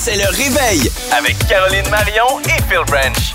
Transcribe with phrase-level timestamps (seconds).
[0.00, 3.34] C'est le réveil avec Caroline Marion et Phil Branch.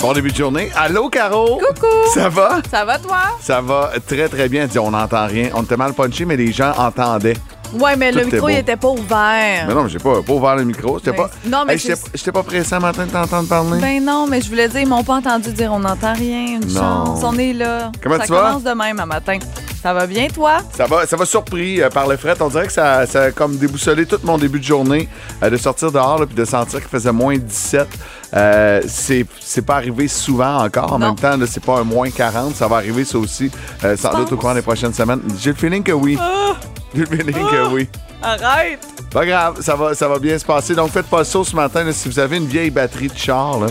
[0.00, 0.70] Bon début de journée.
[0.74, 1.58] Allô, Caro?
[1.58, 1.86] Coucou.
[2.14, 2.60] Ça va?
[2.70, 3.18] Ça va, toi?
[3.40, 4.66] Ça va très, très bien.
[4.66, 5.50] Dis, on n'entend rien.
[5.54, 7.36] On était mal punché, mais les gens entendaient.
[7.74, 9.64] Ouais, mais Tout le micro, il était pas ouvert.
[9.66, 10.98] Mais non, j'ai pas, pas ouvert le micro.
[10.98, 11.30] J'étais Ben, pas.
[11.46, 13.80] non, mais Hey, j'étais pas pressé un matin de t'entendre parler.
[13.80, 16.72] Ben non, mais je voulais dire, ils m'ont pas entendu dire on n'entend rien, une
[16.72, 16.80] Non.
[16.80, 17.20] chance.
[17.24, 17.90] On est là.
[18.02, 18.42] Comment ça tu vas?
[18.48, 19.38] commence de même à matin.
[19.82, 20.58] Ça va bien, toi?
[20.76, 22.34] Ça va, ça va surpris euh, par le fret.
[22.40, 25.08] On dirait que ça, ça a comme déboussolé tout mon début de journée
[25.42, 27.86] euh, de sortir dehors et de sentir qu'il faisait moins 17.
[28.34, 30.92] Euh, c'est c'est pas arrivé souvent encore.
[30.92, 31.06] En Non.
[31.08, 32.56] même temps, là, c'est pas un moins 40.
[32.56, 33.50] Ça va arriver ça aussi
[33.84, 35.20] euh, sans doute au cours des prochaines semaines.
[35.38, 36.18] J'ai le feeling que oui.
[36.94, 37.88] J'ai le feeling que oui.
[38.22, 38.80] Arrête!
[39.12, 40.74] Pas grave, ça va, ça va bien se passer.
[40.74, 41.84] Donc, faites pas le saut ce matin.
[41.84, 41.92] là.
[41.92, 43.66] si vous avez une vieille batterie de char, là,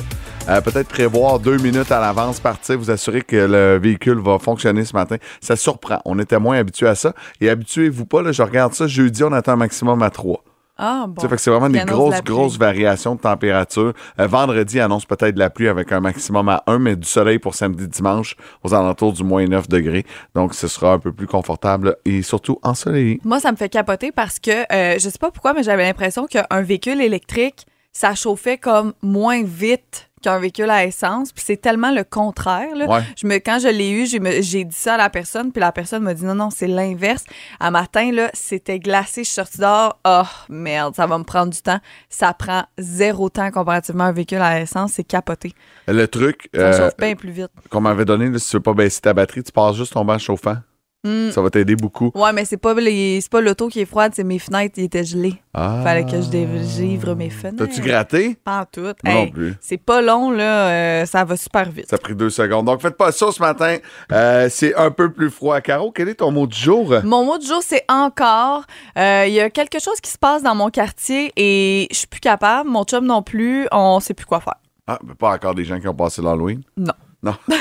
[0.48, 4.85] euh, peut-être prévoir deux minutes à l'avance, partir, vous assurer que le véhicule va fonctionner
[4.85, 5.18] ce matin.
[5.41, 5.99] Ça surprend.
[6.05, 7.13] On était moins habitués à ça.
[7.41, 10.44] Et habituez-vous pas, là, je regarde ça, jeudi, on attend un maximum à 3.
[10.77, 11.21] Ah, bon.
[11.21, 13.94] Ça fait que c'est vraiment des de grosses, grosses variations de température.
[14.20, 17.40] Euh, vendredi annonce peut-être de la pluie avec un maximum à 1, mais du soleil
[17.40, 20.05] pour samedi, dimanche, aux alentours du moins 9 degrés.
[20.35, 23.21] Donc, ce sera un peu plus confortable et surtout ensoleillé.
[23.23, 26.27] Moi, ça me fait capoter parce que euh, je sais pas pourquoi, mais j'avais l'impression
[26.27, 31.31] qu'un véhicule électrique, ça chauffait comme moins vite qu'un véhicule à essence.
[31.31, 32.76] Puis c'est tellement le contraire.
[32.76, 32.85] là.
[32.87, 33.01] Ouais.
[33.15, 34.05] Je me, quand je l'ai eu,
[34.41, 37.23] j'ai dit ça à la personne, puis la personne m'a dit non, non, c'est l'inverse.
[37.59, 39.99] À matin, là, c'était glacé, je suis sortie dehors.
[40.07, 41.79] Oh, merde, ça va me prendre du temps.
[42.09, 44.93] Ça prend zéro temps comparativement à un véhicule à essence.
[44.93, 45.54] C'est capoté.
[45.87, 47.51] Le truc, Ça euh, chauffe bien plus vite.
[47.70, 50.04] qu'on m'avait donné, là, si tu veux pas baisser ta batterie, tu passes juste ton
[50.04, 50.57] banc chauffant.
[51.05, 51.29] Hmm.
[51.31, 52.11] Ça va t'aider beaucoup.
[52.15, 54.85] Ouais, mais c'est pas les- c'est pas l'auto qui est froide, c'est mes fenêtres, ils
[54.85, 55.35] étaient gelées.
[55.53, 55.81] Ah.
[55.84, 57.57] Fallait que je dégivre mes fenêtres.
[57.65, 58.35] T'as-tu gratté?
[58.43, 58.91] Pas en tout.
[59.05, 59.53] Hey, non plus.
[59.61, 60.70] C'est pas long, là.
[60.70, 61.87] euh, ça va super vite.
[61.89, 62.65] Ça a pris deux secondes.
[62.65, 63.77] Donc, faites pas ça ce matin.
[64.11, 65.61] Euh, c'est un peu plus froid.
[65.61, 66.94] Caro, quel est ton mot du jour?
[67.03, 68.63] Mon mot du jour, c'est encore.
[68.97, 72.07] Euh, Il y a quelque chose qui se passe dans mon quartier et je suis
[72.07, 72.69] plus capable.
[72.69, 73.67] Mon chum non plus.
[73.72, 74.56] On sait plus quoi faire.
[74.88, 76.61] Ah, pas encore des gens qui ont passé l'Halloween?
[76.78, 76.94] Non.
[77.25, 77.35] Non.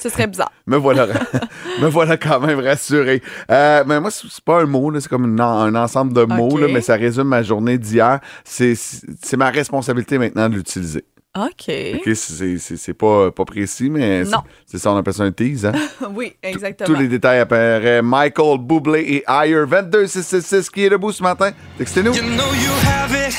[0.00, 0.52] Ce serait bizarre.
[0.66, 1.06] me, voilà,
[1.80, 3.22] me voilà quand même rassuré.
[3.50, 6.58] Euh, mais moi, c'est pas un mot, là, c'est comme une un ensemble de mots,
[6.58, 8.20] là, mais ça résume ma journée d'hier.
[8.44, 11.04] C'est c'est ma responsabilité maintenant de l'utiliser.
[11.34, 11.70] OK.
[11.70, 14.42] OK, c'est- c'est c'est pas, pas précis, mais c'est- Non.
[14.66, 15.64] c'est ça, on appelle ça un tease.
[15.64, 15.72] Hein?
[16.14, 16.98] oui, Tous exactement.
[16.98, 18.02] les détails apparaissent.
[18.04, 21.52] Michael Bublé et Higher 22666 qui est debout ce matin.
[21.78, 22.12] Textez-nous.
[22.12, 23.34] You know you have it.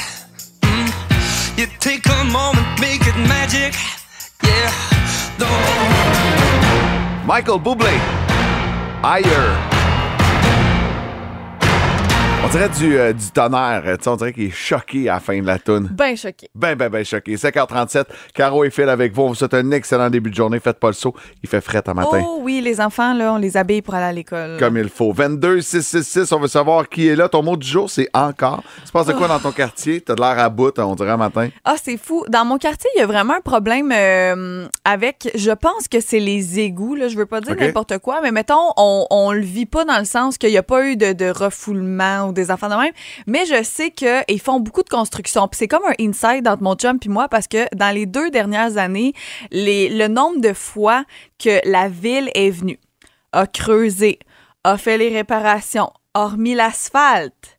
[0.64, 1.60] Mm.
[1.60, 3.76] You take a moment, make it magic.
[4.44, 4.93] Yeah.
[5.44, 7.98] Don't Michael Bublé.
[9.02, 9.73] Higher.
[12.46, 13.84] On dirait du, euh, du tonnerre.
[13.86, 15.88] Tu sais, on dirait qu'il est choqué à la fin de la tune.
[15.94, 16.50] Ben choqué.
[16.54, 17.36] Ben, ben, ben choqué.
[17.36, 18.04] 5h37.
[18.34, 19.22] Caro et Phil avec vous.
[19.24, 20.60] On vous souhaite un excellent début de journée.
[20.60, 21.16] Faites pas le saut.
[21.42, 22.22] Il fait fret à matin.
[22.22, 24.58] Oh oui, les enfants, là, on les habille pour aller à l'école.
[24.60, 25.14] Comme il faut.
[25.14, 27.30] 22 666, on veut savoir qui est là.
[27.30, 28.62] Ton mot du jour, c'est encore.
[28.86, 30.02] Tu passes de quoi dans ton quartier?
[30.02, 31.48] T'as de l'air à bout, on dirait, matin.
[31.64, 32.26] Ah, c'est fou.
[32.28, 35.32] Dans mon quartier, il y a vraiment un problème euh, avec.
[35.34, 36.96] Je pense que c'est les égouts.
[36.96, 37.08] Là.
[37.08, 40.06] Je veux pas dire n'importe quoi, mais mettons, on, on le vit pas dans le
[40.06, 42.94] sens qu'il n'y a pas eu de, de refoulement ou des affaires de même.
[43.28, 45.48] Mais je sais qu'ils font beaucoup de construction.
[45.48, 48.30] Puis c'est comme un inside entre mon chum puis moi parce que dans les deux
[48.30, 49.14] dernières années,
[49.52, 51.06] le nombre de fois
[51.40, 52.80] que la ville est venue,
[53.32, 54.20] a creusé,
[54.64, 57.53] a fait les réparations, a remis l'asphalte,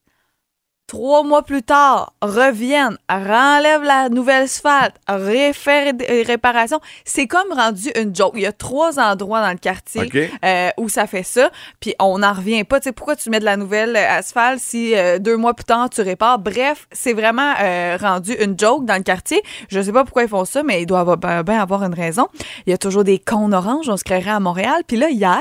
[0.87, 6.79] Trois mois plus tard, reviennent, renlèvent la nouvelle asphalte, réfèrent des réparations.
[7.07, 8.35] C'est comme rendu une joke.
[8.37, 11.51] Il y a trois endroits dans le quartier euh, où ça fait ça,
[11.81, 12.81] puis on n'en revient pas.
[12.81, 15.65] Tu sais, pourquoi tu mets de la nouvelle euh, asphalte si euh, deux mois plus
[15.65, 16.39] tard tu répares?
[16.39, 19.43] Bref, c'est vraiment euh, rendu une joke dans le quartier.
[19.71, 22.29] Je sais pas pourquoi ils font ça, mais ils doivent bien bien avoir une raison.
[22.67, 24.83] Il y a toujours des cônes oranges, on se créerait à Montréal.
[24.87, 25.41] Puis là, hier,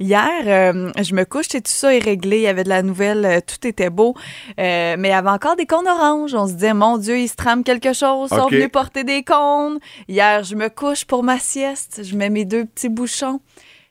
[0.00, 2.38] hier, euh, je me couche, et tout ça est réglé.
[2.38, 4.16] Il y avait de la nouvelle, euh, tout était beau.
[4.58, 6.34] Euh, mais il y avait encore des cônes oranges.
[6.34, 8.28] On se disait, mon Dieu, il se trame quelque chose.
[8.32, 9.78] Ils sont venus porter des cônes.
[10.08, 12.02] Hier, je me couche pour ma sieste.
[12.02, 13.40] Je mets mes deux petits bouchons.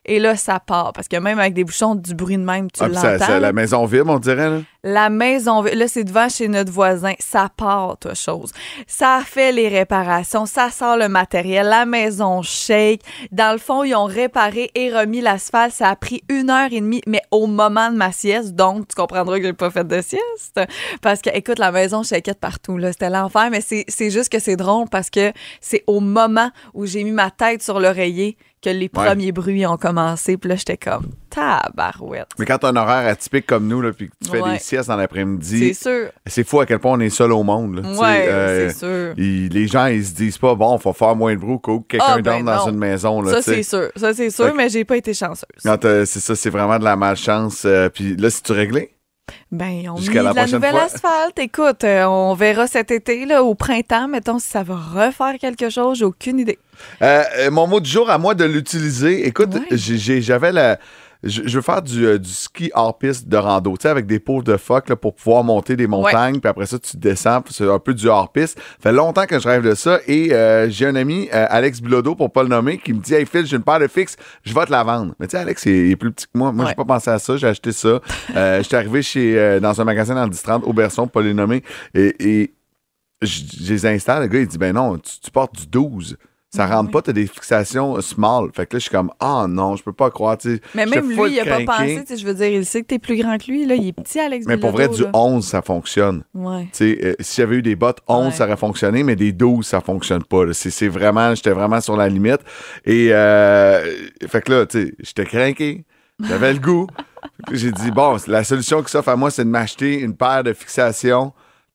[0.06, 0.94] Et là, ça part.
[0.94, 3.28] Parce que même avec des bouchons, du bruit de même, tu Ah, l'entends.
[3.28, 3.40] là.
[3.40, 4.50] la maison vibre, on dirait.
[4.50, 4.60] Là.
[4.84, 7.14] La maison, là, c'est devant chez notre voisin.
[7.20, 8.52] Ça part, toi, chose.
[8.88, 13.02] Ça fait les réparations, ça sort le matériel, la maison shake.
[13.32, 15.74] Dans le fond, ils ont réparé et remis l'asphalte.
[15.76, 18.56] Ça a pris une heure et demie, mais au moment de ma sieste.
[18.56, 20.60] Donc, tu comprendras que j'ai pas fait de sieste.
[21.04, 22.92] Parce que, écoute, la maison shakeait partout, là.
[22.92, 26.88] C'était l'enfer, mais c'est c'est juste que c'est drôle parce que c'est au moment où
[26.88, 28.90] j'ai mis ma tête sur l'oreiller que les Ouais.
[28.90, 30.38] premiers bruits ont commencé.
[30.38, 32.28] Puis là, j'étais comme, tabarouette.
[32.40, 34.54] Mais quand t'as un horaire atypique comme nous, là, puis que tu fais Ouais.
[34.54, 36.10] des siestes dans C'est l'après-midi, sûr.
[36.26, 37.76] c'est fou à quel point on est seul au monde.
[37.84, 37.92] là.
[38.00, 39.14] Ouais, euh, c'est sûr.
[39.18, 42.06] ils- les gens, ils se disent pas, bon, faut faire moins de bruit qu'au quelqu'un
[42.08, 42.72] Ah, ben dorme dans non.
[42.72, 43.22] une maison.
[43.22, 43.90] Là, Ça, c'est sûr.
[43.96, 45.46] Ça, c'est sûr, mais j'ai pas été chanceuse.
[45.64, 47.64] Quand, euh, c'est ça, c'est vraiment de la malchance.
[47.66, 48.92] euh, puis là, si tu réglé?
[49.52, 50.84] Ben, on met la de la nouvelle fois.
[50.84, 51.40] asphalte.
[51.40, 55.70] Écoute, euh, on verra cet été, là, au printemps, mettons, si ça va refaire quelque
[55.70, 56.00] chose.
[56.00, 56.60] J'ai aucune idée.
[57.02, 59.28] Euh, euh, mon mot du jour, à moi de l'utiliser.
[59.28, 59.78] Écoute, Ouais.
[60.22, 60.78] j'avais la.
[61.24, 64.08] Je, je veux faire du, euh, du ski hors piste de rando, tu sais, avec
[64.08, 67.42] des pots de phoque là, pour pouvoir monter des montagnes, puis après ça, tu descends,
[67.42, 68.58] puis c'est un peu du hors piste.
[68.58, 71.82] Ça fait longtemps que je rêve de ça, et euh, j'ai un ami, euh, Alex
[71.82, 74.16] Bilodeau, pour pas le nommer, qui me dit Hey Phil, j'ai une paire de fixes,
[74.44, 75.14] je vais te la vendre.
[75.20, 76.52] Mais tu sais, Alex, il est, il est plus petit que moi.
[76.52, 78.00] Moi, j'ai pas pensé à ça, j'ai acheté ça.
[78.62, 81.64] J'étais arrivé chez, dans un magasin dans le 10-30, Auberson, pour pas les nommer,
[81.94, 82.54] et, et
[83.22, 84.24] je, je les installe.
[84.24, 86.18] Le gars, il dit Ben non, tu, tu portes du 12.
[86.54, 88.50] Ça rentre pas, t'as des fixations small.
[88.54, 90.38] Fait que là, je suis comme, ah non, je peux pas croire.
[90.76, 92.04] Mais même lui, il a pas pensé.
[92.18, 93.66] Je veux dire, il sait que t'es plus grand que lui.
[93.66, 93.76] Là.
[93.76, 95.12] Il est petit, Alex Mais pour vrai, du là.
[95.14, 96.24] 11, ça fonctionne.
[96.34, 96.68] Ouais.
[96.82, 98.32] Euh, si j'avais eu des bottes 11, Ouais.
[98.34, 100.44] ça aurait fonctionné, mais des 12, ça fonctionne pas.
[100.52, 102.42] C'est vraiment, j'étais vraiment sur la limite.
[102.86, 103.82] Et euh,
[104.28, 105.86] fait que là, tu sais, j'étais craqué.
[106.22, 106.86] J'avais le goût.
[107.54, 110.52] J'ai dit, bon, la solution qui s'offre à moi, c'est de m'acheter une paire de
[110.54, 111.32] fixations.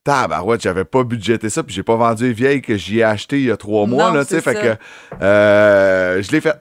[0.06, 3.40] Tabarouette, j'avais pas budgété ça, puis j'ai pas vendu les vieilles que j'y ai acheté
[3.40, 4.76] il y a trois mois, Non, là, tu sais, fait que
[5.20, 6.54] euh, je l'ai fait.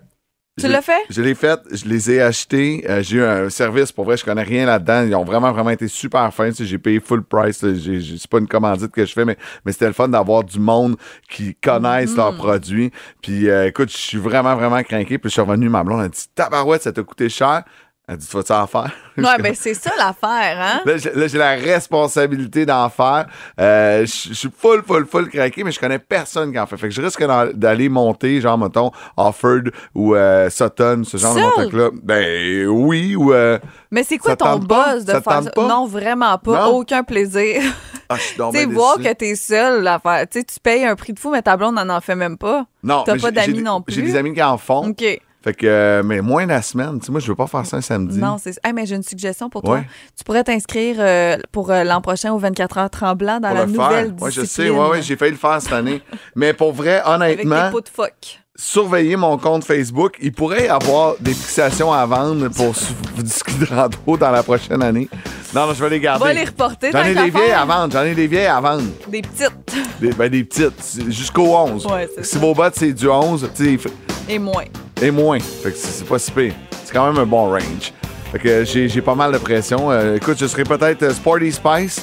[0.57, 1.01] Tu l'as fait?
[1.09, 2.85] Je l'ai fait, je les ai achetés.
[2.89, 5.03] euh, j'ai eu un service, pour vrai, je connais rien là-dedans.
[5.03, 6.49] Ils ont vraiment, vraiment été super fins.
[6.49, 7.57] tu sais, J'ai payé full price.
[7.59, 10.95] C'est pas une commandite que je fais, mais, mais c'était le fun d'avoir du monde
[11.29, 12.89] qui connaissent leurs produits.
[13.21, 15.17] Puis euh, écoute, je suis vraiment, vraiment craqué.
[15.17, 17.63] Puis je suis revenu, ma blonde a dit Tabarouette, ça t'a coûté cher.
[18.07, 18.91] Elle dit Tu vas-tu en faire?
[19.17, 20.81] Ouais, ben c'est ça l'affaire, hein?
[20.85, 23.27] Là, j'ai la responsabilité d'en faire.
[23.61, 26.75] Euh, Je suis full, full, full craqué, mais je connais personne qui en fait.
[26.75, 27.23] Fait que je risque
[27.53, 29.61] d'aller monter, genre, mettons, Offord
[29.93, 31.89] ou euh, Sutton, ce genre de montagne-là.
[32.03, 33.33] Ben oui, ou...
[33.33, 33.57] euh,
[33.89, 35.51] Mais c'est quoi ton buzz de Ça faire ça?
[35.55, 36.65] Non, vraiment pas.
[36.65, 36.75] Non?
[36.77, 37.61] Aucun plaisir.
[38.09, 40.25] ah, tu sais, voir que t'es seul, l'affaire.
[40.29, 42.37] Tu sais, tu payes un prix de fou, mais ta blonde n'en en fait même
[42.37, 42.65] pas.
[42.83, 43.95] Non, t'as pas d'amis non plus?
[43.95, 44.89] J'ai des amis qui en font.
[44.89, 45.21] OK.
[45.45, 46.97] Fait que, euh, mais moins la semaine.
[46.99, 48.17] Tu sais, moi, je veux pas faire ça un samedi.
[48.17, 49.75] Non, c'est Hey, mais j'ai une suggestion pour toi.
[49.75, 49.87] Ouais.
[50.17, 53.65] Tu pourrais t'inscrire euh, pour euh, l'an prochain au 24 heures tremblant dans pour la
[53.67, 54.23] le nouvelle faire.
[54.23, 56.01] Ouais, je sais, ouais, ouais, j'ai failli le faire cette année.
[56.35, 58.39] mais pour vrai, Avec honnêtement, des pots de phoque.
[58.55, 60.17] surveillez mon compte Facebook.
[60.19, 65.07] Il pourrait y avoir des fixations à vendre pour de rando dans la prochaine année.
[65.53, 66.25] Non, non, je vais les garder.
[66.25, 66.89] Va les reporter.
[66.91, 67.93] J'en ai des vieilles à vendre.
[67.93, 68.81] J'en ai des vieilles à vendre.
[69.09, 71.03] Des petites Des, ben, des petites.
[71.11, 71.85] Jusqu'au 11.
[71.85, 72.39] Ouais, si ça.
[72.39, 73.89] vos bottes, c'est du 11, tu sais,
[74.27, 74.65] et moins.
[75.01, 75.39] Et moins.
[75.39, 76.53] Fait que c'est pas si pire.
[76.83, 77.93] C'est quand même un bon range.
[78.31, 79.91] Fait que j'ai pas mal de pression.
[79.91, 82.01] Euh, écoute, je serai peut-être euh, Sporty Spice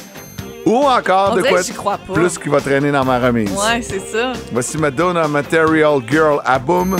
[0.64, 2.12] ou encore On de quoi crois pas.
[2.12, 3.50] plus qui va traîner dans ma remise.
[3.50, 4.32] Ouais, c'est ça.
[4.52, 6.96] Voici Madonna Material Girl à boom.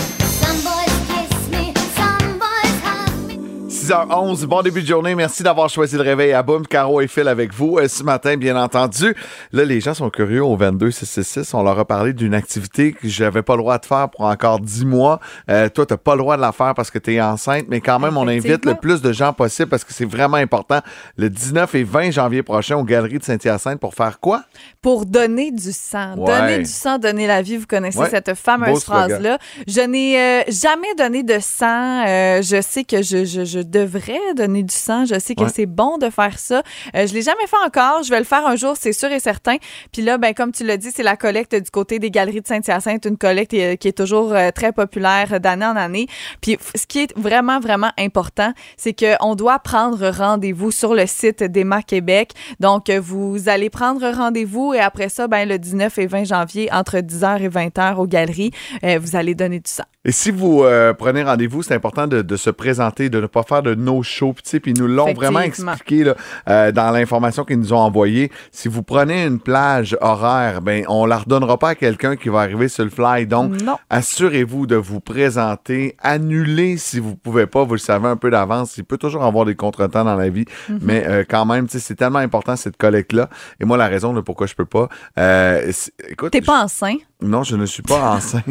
[3.83, 5.13] 6h11, bon début de journée.
[5.13, 6.65] Merci d'avoir choisi le réveil à boum.
[6.65, 9.13] Caro et Phil avec vous euh, ce matin, bien entendu.
[9.51, 11.53] Là, les gens sont curieux au 22666.
[11.53, 14.61] On leur a parlé d'une activité que j'avais pas le droit de faire pour encore
[14.61, 15.19] 10 mois.
[15.49, 17.81] Euh, toi, t'as pas le droit de la faire parce que tu es enceinte, mais
[17.81, 20.79] quand même, on invite le plus de gens possible parce que c'est vraiment important.
[21.17, 24.43] Le 19 et 20 janvier prochain aux Galeries de Saint-Hyacinthe pour faire quoi?
[24.81, 26.15] Pour donner du sang.
[26.17, 26.25] Ouais.
[26.39, 27.57] Donner du sang, donner la vie.
[27.57, 28.09] Vous connaissez Ouais.
[28.09, 29.39] cette fameuse phrase-là.
[29.67, 32.05] Je n'ai euh, jamais donné de sang.
[32.07, 35.05] Euh, je sais que je, je, je devrais donner du sang.
[35.05, 35.49] Je sais que Ouais.
[35.53, 36.61] c'est bon de faire ça.
[36.95, 38.03] Euh, je l'ai jamais fait encore.
[38.03, 39.57] Je vais le faire un jour, c'est sûr et certain.
[39.91, 42.47] Puis là, ben, comme tu l'as dit, c'est la collecte du côté des galeries de
[42.47, 46.07] Saint-Hyacinthe, une collecte euh, qui est toujours euh, très populaire d'année en année.
[46.41, 51.43] Puis ce qui est vraiment, vraiment important, c'est qu'on doit prendre rendez-vous sur le site
[51.43, 52.31] d'Emma Québec.
[52.59, 56.97] Donc, vous allez prendre rendez-vous et après ça, ben, le 19 et 20 janvier, entre
[56.99, 58.51] 10h et 20h aux galeries,
[58.83, 59.83] euh, vous allez donner du sang.
[60.05, 63.43] Et si vous euh, prenez rendez-vous, c'est important de, de se présenter, de ne pas
[63.43, 64.33] faire de no-show.
[64.33, 66.15] Puis, nous l'ont vraiment expliqué là,
[66.49, 68.29] euh, dans l'information qu'ils nous ont envoyée.
[68.51, 72.39] Si vous prenez une plage horaire, ben on la redonnera pas à quelqu'un qui va
[72.41, 73.27] arriver sur le fly.
[73.27, 73.53] Donc,
[73.89, 75.95] assurez-vous de vous présenter.
[75.99, 77.63] Annulez si vous pouvez pas.
[77.63, 78.77] Vous le savez un peu d'avance.
[78.77, 80.45] Il peut toujours avoir des contretemps dans la vie.
[80.67, 80.79] Mhm.
[80.81, 83.29] Mais euh, quand même, c'est tellement important cette collecte-là.
[83.61, 84.89] Et moi, la raison de pourquoi je peux pas...
[85.17, 85.71] Euh,
[86.09, 86.99] écoute, T'es pas enceinte?
[87.23, 88.43] Non, je ne suis pas enceinte.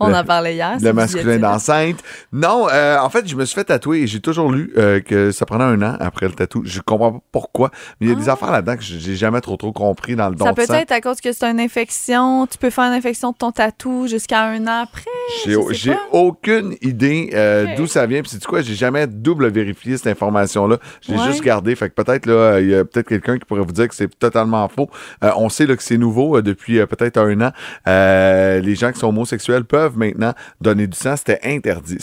[0.00, 0.76] On Le- en parlait hier.
[0.80, 1.98] Le masculin d'enceinte.
[2.32, 5.30] Non, euh, en fait, je me suis fait tatouer et j'ai toujours lu euh, que
[5.30, 6.62] ça prenait un an après le tatou.
[6.64, 7.70] Je comprends pas pourquoi,
[8.00, 10.34] mais il y a des affaires là-dedans que j'ai jamais trop trop compris dans le
[10.34, 10.54] don Ah.
[10.56, 12.46] Ça peut être à cause que c'est une infection.
[12.46, 15.02] Tu peux faire une infection de ton tatou jusqu'à un an après?
[15.44, 18.22] J'ai aucune idée euh, d'où ça vient.
[18.22, 20.78] Puis c'est quoi, j'ai jamais double vérifié cette information-là.
[21.00, 21.26] Je l'ai Ouais.
[21.26, 21.74] juste gardé.
[21.74, 24.08] Fait que peut-être là, il y a peut-être quelqu'un qui pourrait vous dire que c'est
[24.18, 24.88] totalement faux.
[25.24, 27.50] Euh, on sait là, que c'est nouveau euh, depuis euh, peut-être un an.
[27.88, 31.16] Euh, les gens qui sont homosexuels peuvent maintenant donner du sang.
[31.16, 31.98] C'était interdit.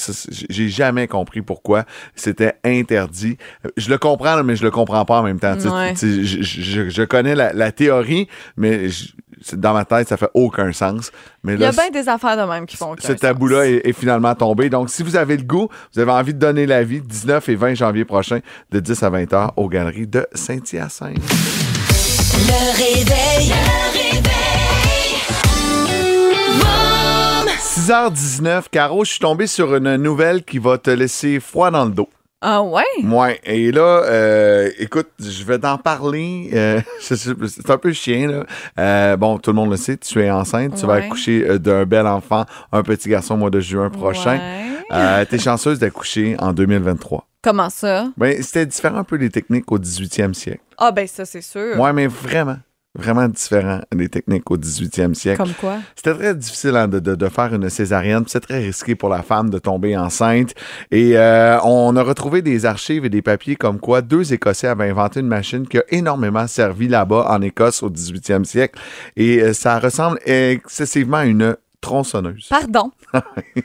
[0.49, 1.85] J'ai jamais compris pourquoi
[2.15, 3.37] c'était interdit.
[3.65, 5.55] Euh, Je le comprends, là, mais je le comprends pas en même temps.
[5.55, 5.93] Tu sais, Ouais.
[5.95, 8.87] je, je- je connais la, la théorie, mais
[9.53, 11.11] dans ma tête, ça fait aucun sens.
[11.43, 13.87] Mais Il y a bien des affaires de même qui font aucun ce tabou-là est,
[13.87, 14.69] est finalement tombé.
[14.69, 17.55] Donc, si vous avez le goût, vous avez envie de donner la vie, 19 et
[17.55, 18.39] 20 janvier prochain,
[18.71, 21.17] de 10 à 20 heures, aux galeries de Saint-Hyacinthe.
[21.17, 23.49] Le réveil.
[23.49, 24.29] Le réveil.
[27.59, 31.91] 6h19, Caro, je suis tombé sur une nouvelle qui va te laisser froid dans le
[31.91, 32.09] dos.
[32.41, 32.83] Ah ouais?
[33.03, 36.49] Ouais, et là, euh, écoute, je vais t'en parler.
[36.53, 38.45] euh, c'est un peu chien, là.
[38.79, 41.85] Euh, bon, tout le monde le sait, tu es enceinte, tu vas accoucher euh, d'un
[41.85, 44.39] bel enfant, un petit garçon au mois de juin prochain.
[44.89, 45.25] Ouais.
[45.25, 47.27] T'es chanceuse d'accoucher en 2023.
[47.41, 48.07] Comment ça?
[48.17, 50.61] Ben, c'était différent un peu des techniques au 18e siècle.
[50.77, 51.77] Ah ben ça, c'est sûr.
[51.79, 52.57] Ouais, mais vraiment,
[52.95, 55.37] vraiment différent des techniques au 18e siècle.
[55.37, 55.77] Comme quoi?
[55.95, 58.23] C'était très difficile hein, de, de- de faire une césarienne.
[58.27, 60.53] C'est très risqué pour la femme de tomber enceinte.
[60.91, 64.89] Et euh, on a retrouvé des archives et des papiers comme quoi deux Écossais avaient
[64.89, 68.79] inventé une machine qui a énormément servi là-bas en Écosse au 18e siècle.
[69.15, 72.47] Et euh, ça ressemble excessivement à une tronçonneuse.
[72.49, 72.91] Pardon?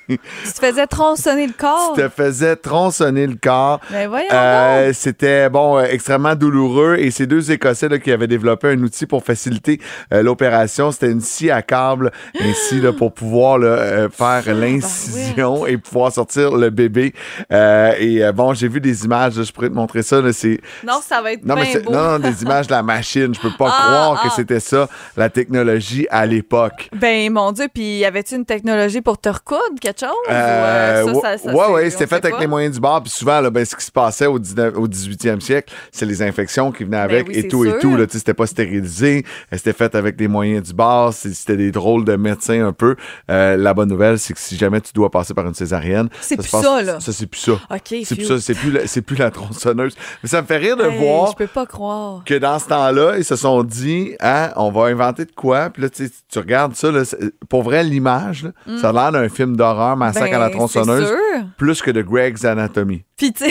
[0.08, 1.92] Tu te faisais tronçonner le corps?
[1.94, 3.80] Tu te faisais tronçonner le corps.
[3.90, 4.92] Ben voyons Euh.
[4.94, 6.96] C'était bon, euh, extrêmement douloureux.
[6.98, 9.80] Et ces deux Écossais là, qui avaient développé un outil pour faciliter
[10.12, 12.10] euh, l'opération, c'était une scie à câble,
[12.40, 14.08] ainsi là, pour pouvoir là, Ah,
[14.42, 17.12] faire ben l'incision et pouvoir sortir le bébé.
[17.50, 19.34] Et bon, j'ai vu des images.
[19.42, 20.20] je pourrais te montrer ça.
[20.20, 21.92] là, C'est Non, ça va être non, mais beau.
[21.92, 23.34] non, des images de la machine.
[23.34, 24.32] Je peux pas Ah, croire que ah.
[24.36, 26.88] c'était ça, la technologie à l'époque.
[26.94, 30.10] Ben mon Dieu, puis y avait-tu une technologie pour te recoudre, quelque chose?
[30.30, 32.40] Euh, euh, ça, ouais, ça- ça, ouais, c'était fait avec pas?
[32.40, 33.02] les moyens du bord.
[33.02, 36.22] Puis souvent, là, ben, ce qui se passait au, 19 au 18e siècle, c'est les
[36.22, 37.96] infections qui venaient avec Ben oui, et tout et tout.
[37.96, 39.24] Là, Tu sais, c'était pas stérilisé.
[39.52, 41.12] euh, C'était fait avec des moyens du bord.
[41.12, 42.96] C'était des drôles de médecins un peu.
[43.30, 46.36] Euh, la bonne nouvelle, c'est que si jamais tu dois passer par une césarienne, C'est
[46.36, 47.00] plus passe- ça, là.
[47.00, 47.52] Ça, c'est plus ça.
[47.52, 48.38] OK, C'est plus ça.
[48.40, 49.94] C'est plus, la- c'est plus la tronçonneuse.
[50.22, 52.22] Mais ça me fait rire de Hey, voir Je peux pas croire.
[52.24, 55.70] que dans ce temps-là, ils se sont dit, hein, on va inventer de quoi?
[55.70, 57.02] Puis là, tu regardes ça, là,
[57.48, 60.52] pour vrai, l'image, là, ça a l'air d'un film d'horreur, Massacre Ben, à la c'est
[60.52, 61.12] tronçonneuse,
[61.56, 63.04] plus que de Greg's Anatomy.
[63.16, 63.44] Puis tu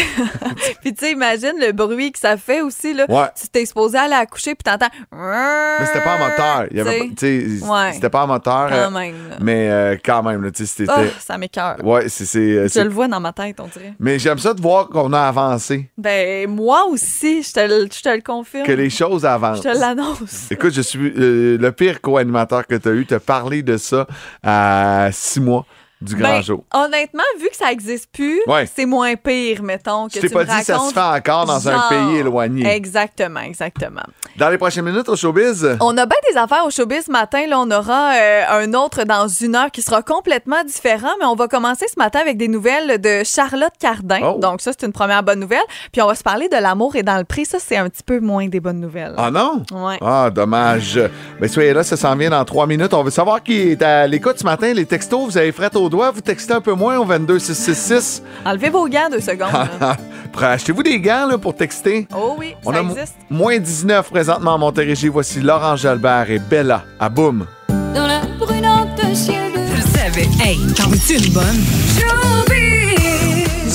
[0.99, 3.05] sais, imagine le bruit que ça fait aussi là.
[3.07, 3.27] Ouais.
[3.39, 4.89] Tu t'es exposé à aller accoucher puis t'entends.
[5.11, 6.65] Mais c'était pas en moteur.
[6.71, 7.91] Il y avait Ouais.
[7.93, 8.67] C'était pas en moteur.
[8.71, 9.15] euh, Quand même.
[9.29, 9.35] là.
[9.41, 10.91] Mais euh, quand même, là, tu sais, c'était.
[10.93, 11.77] Ah, ça m'écoeure.
[11.83, 12.25] Ouais, c'est.
[12.25, 13.93] c'est, euh, Je le vois dans ma tête, on dirait.
[13.99, 18.01] Mais j'aime ça de voir qu'on a avancé, Ben, moi aussi, je te, le- je
[18.01, 18.65] te le confirme.
[18.65, 19.59] que les choses avancent.
[19.63, 20.51] Je te l'annonce.
[20.51, 23.05] Écoute, je suis euh, le pire co-animateur que tu as eu.
[23.05, 24.05] Tu as parlé de ça
[24.43, 25.62] à six mois
[26.03, 26.63] du grand Ben, jour.
[26.73, 28.67] honnêtement, vu que ça existe plus, Ouais.
[28.73, 30.07] c'est moins pire, mettons.
[30.07, 32.67] Que Tu pas me dit ça se fait encore dans un pays éloigné.
[32.67, 34.01] Exactement, exactement.
[34.37, 37.45] Dans les prochaines minutes au showbiz, On a bien des affaires au showbiz ce matin.
[37.47, 41.35] Là, on aura euh, un autre dans une heure qui sera complètement différent, mais on
[41.35, 44.19] va commencer ce matin avec des nouvelles de Charlotte Cardin.
[44.23, 44.39] Oh.
[44.39, 45.59] Donc ça, c'est une première bonne nouvelle.
[45.91, 47.45] Puis on va se parler de l'amour et dans le prix.
[47.45, 49.13] Ça, c'est un petit peu moins des bonnes nouvelles.
[49.17, 49.63] Ah non?
[49.71, 49.97] Ouais.
[50.01, 50.99] Ah, dommage.
[51.39, 52.93] Mais soyez là, ça s'en vient dans trois minutes.
[52.93, 54.73] On veut savoir qui est à l'écoute ce matin.
[54.73, 56.11] Les textos, vous avez fret au doigt.
[56.11, 58.23] Vous textez un peu moins au 22666.
[58.45, 59.49] Enlevez vos gants deux secondes.
[60.41, 62.07] Achetez-vous des gants là, pour texter?
[62.15, 63.15] oh oui, On ça a existe.
[63.29, 65.07] moins 19 présentement à Montérégie.
[65.07, 67.45] Voici Laurent Jalbert et Bella à Boum.
[67.69, 70.27] Dans la brunante ciel Je le savais.
[70.43, 71.63] Hey, t'en veux-tu une bonne?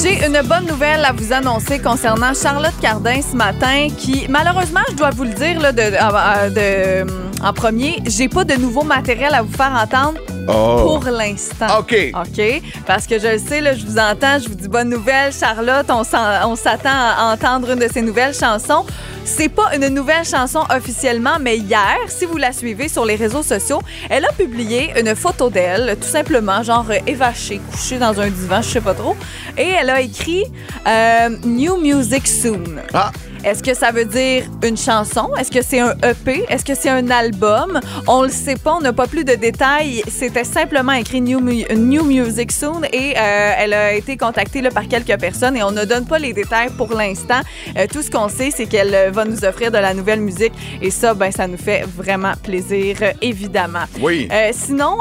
[0.00, 4.94] J'ai une bonne nouvelle à vous annoncer concernant Charlotte Cardin ce matin, qui, malheureusement, je
[4.94, 9.34] dois vous le dire là, de, de- de- en premier, j'ai pas de nouveau matériel
[9.34, 10.18] à vous faire entendre
[10.50, 10.76] Oh.
[11.00, 11.66] pour l'instant.
[11.80, 11.94] OK.
[12.14, 12.62] OK?
[12.86, 15.86] Parce que je le sais, là, je vous entends, je vous dis bonne nouvelle, Charlotte.
[15.90, 18.86] On s'attend à entendre une de ces nouvelles chansons.
[19.26, 23.42] C'est pas une nouvelle chanson officiellement, mais hier, si vous la suivez sur les réseaux
[23.42, 28.28] sociaux, elle a publié une photo d'elle, tout simplement, genre euh, évachée, couchée dans un
[28.30, 29.14] divan, je sais pas trop.
[29.58, 30.44] Et elle a écrit
[30.86, 32.64] euh, New Music Soon.
[32.94, 33.12] Ah.
[33.44, 35.30] Est-ce que ça veut dire une chanson?
[35.38, 36.44] Est-ce que c'est un EP?
[36.48, 37.80] Est-ce que c'est un album?
[38.06, 40.02] On le sait pas, on n'a pas plus de détails.
[40.08, 44.70] C'était simplement écrit New, Mu- New Music Soon et euh, elle a été contactée là,
[44.70, 47.40] par quelques personnes et on ne donne pas les détails pour l'instant.
[47.76, 50.52] Euh, tout ce qu'on sait, c'est qu'elle euh, va nous offrir de la nouvelle musique
[50.82, 53.84] et ça, ben, ça nous fait vraiment plaisir, évidemment.
[54.00, 54.28] Oui.
[54.32, 54.96] Euh, sinon,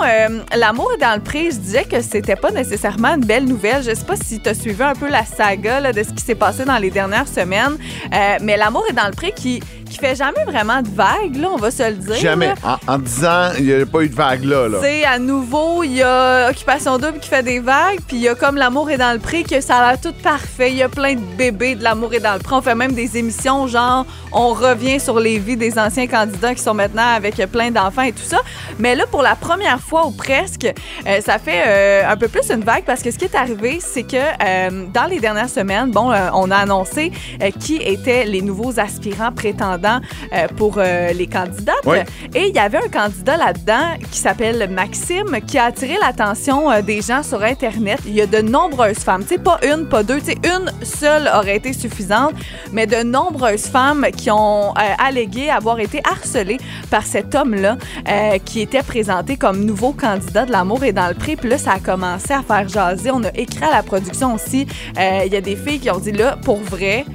[0.56, 3.84] L'amour dans le prix, je disais que c'était pas nécessairement une belle nouvelle.
[3.84, 6.24] Je sais pas si tu as suivi un peu la saga là, de ce qui
[6.24, 7.78] s'est passé dans les dernières semaines,
[8.14, 9.62] Euh, mais L'amour est dans le prix qui,
[9.98, 12.16] qui fait jamais vraiment de vagues, là, on va se le dire.
[12.16, 12.54] Jamais.
[12.64, 14.68] En, en disant, il n'y a pas eu de vague là.
[14.82, 18.30] sais, à nouveau, il y a Occupation Double qui fait des vagues, puis il y
[18.30, 20.72] a comme L'amour est dans le prix, que ça a l'air tout parfait.
[20.72, 22.56] Il y a plein de bébés de L'amour est dans le prix.
[22.56, 26.62] On fait même des émissions, genre, on revient sur les vies des anciens candidats qui
[26.62, 28.40] sont maintenant avec plein d'enfants et tout ça.
[28.80, 30.66] Mais là, pour la première fois ou presque,
[31.08, 33.80] euh, ça fait euh, un peu plus une vague parce que ce qui est arrivé,
[33.80, 37.12] c'est que euh, dans les dernières semaines, bon, on a annoncé
[37.60, 39.87] qui étaient les nouveaux aspirants prétendants
[40.34, 41.76] euh, pour euh, les candidates.
[41.86, 41.98] Oui.
[42.36, 46.82] Et il y avait un candidat là-dedans qui s'appelle Maxime qui a attiré l'attention euh,
[46.82, 48.00] des gens sur Internet.
[48.06, 50.72] Il y a de nombreuses femmes, tu sais, pas une, pas deux, tu sais, une
[50.84, 52.34] seule aurait été suffisante,
[52.72, 56.58] mais de nombreuses femmes qui ont allégué avoir été harcelées
[56.90, 57.78] par cet homme-là
[58.46, 61.36] qui était présenté comme nouveau candidat de l'amour et dans le prix.
[61.36, 63.12] Puis là, ça a commencé à faire jaser.
[63.12, 64.68] On a écrit à la production aussi.
[64.98, 67.06] Il y a des filles qui ont dit là, pour vrai,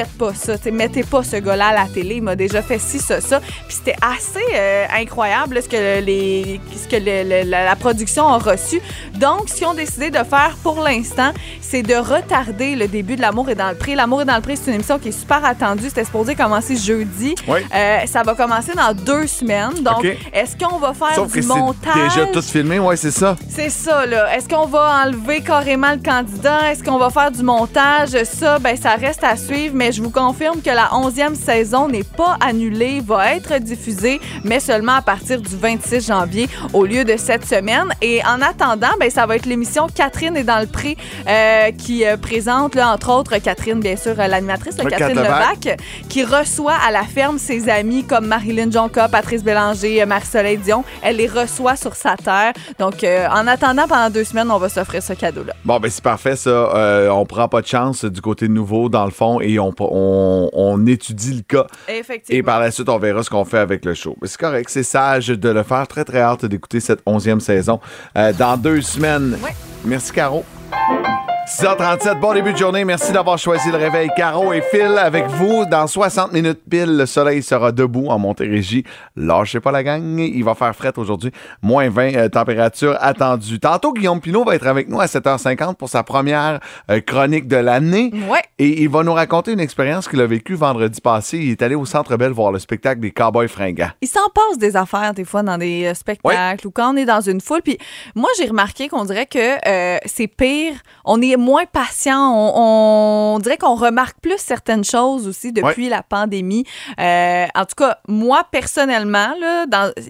[0.00, 0.58] faites pas ça.
[0.58, 2.16] T'sais, mettez pas ce gars-là à la télé.
[2.16, 3.40] Il m'a déjà fait ci, ça, ça.
[3.40, 7.76] Puis c'était assez euh, incroyable là, ce que, les, ce que le- le- la, la
[7.76, 8.80] production a reçu.
[9.14, 13.22] Donc, ce qu'ils ont décidé de faire pour l'instant, c'est de retarder le début de
[13.22, 13.94] L'amour est dans le prix.
[13.94, 15.84] L'amour est dans le prix, c'est une émission qui est super attendue.
[15.88, 17.34] C'était supposé commencer jeudi.
[17.48, 17.60] Oui.
[17.74, 19.72] Euh, ça va commencer dans deux semaines.
[19.80, 21.94] Donc, est-ce qu'on va faire Sauf du que montage?
[22.14, 23.36] déjà tout filmé, ouais, c'est ça.
[23.48, 24.36] C'est ça, là.
[24.36, 26.70] Est-ce qu'on va enlever carrément le candidat?
[26.70, 28.10] Est-ce qu'on va faire du montage?
[28.24, 32.04] Ça, ben, ça reste à suivre, mais je vous confirme que la 11e saison n'est
[32.04, 37.16] pas annulée, va être diffusée, mais seulement à partir du 26 janvier au lieu de
[37.16, 37.88] cette semaine.
[38.02, 40.96] Et en attendant, ben, ça va être l'émission Catherine est dans le prix
[41.28, 45.78] euh, qui euh, présente, là, entre autres, Catherine, bien sûr, euh, l'animatrice, Catherine Levac.
[46.08, 50.84] Qui reçoit à la ferme ses amis comme Marilyn Jonca, Patrice Bélanger, Marie-Soleil Dion.
[51.02, 52.52] Elle les reçoit sur sa terre.
[52.78, 55.54] Donc, euh, en attendant, pendant deux semaines, on va s'offrir ce cadeau-là.
[55.64, 56.50] Bon, ben c'est parfait, ça.
[56.50, 60.50] Euh, on prend pas de chance du côté nouveau, dans le fond, et on, on,
[60.52, 61.66] on étudie le cas.
[61.88, 62.38] Effectivement.
[62.38, 64.16] Et par la suite, on verra ce qu'on fait avec le show.
[64.20, 65.86] Mais c'est correct, c'est sage de le faire.
[65.86, 67.80] Très, très hâte d'écouter cette onzième saison
[68.16, 69.38] euh, dans deux semaines.
[69.42, 69.54] Ouais.
[69.84, 70.44] Merci, Caro.
[71.46, 72.84] 6h37, bon début de journée.
[72.84, 74.10] Merci d'avoir choisi le réveil.
[74.16, 75.64] Caro et Phil avec vous.
[75.64, 78.82] Dans 60 minutes pile, le soleil sera debout en Montérégie.
[79.14, 80.18] Lâchez pas la gang.
[80.18, 81.30] Il va faire fret aujourd'hui.
[81.62, 83.60] Moins 20, euh, température attendue.
[83.60, 86.58] Tantôt, Guillaume Pinot va être avec nous à 7h50 pour sa première
[86.90, 88.10] euh, chronique de l'année.
[88.28, 88.42] Ouais.
[88.58, 91.38] Et il va nous raconter une expérience qu'il a vécue vendredi passé.
[91.38, 93.90] Il est allé au Centre Bell voir le spectacle des Cowboys fringants.
[94.00, 97.04] Il s'en passe des affaires des fois dans des euh, spectacles ou quand on est
[97.04, 97.62] dans une foule.
[97.62, 97.78] Puis
[98.16, 100.72] moi, j'ai remarqué qu'on dirait que euh, c'est pire.
[101.04, 102.32] On est moins patient.
[102.34, 106.64] On, on dirait qu'on remarque plus certaines choses aussi depuis la pandémie.
[106.98, 109.34] Euh, en tout cas, moi, personnellement,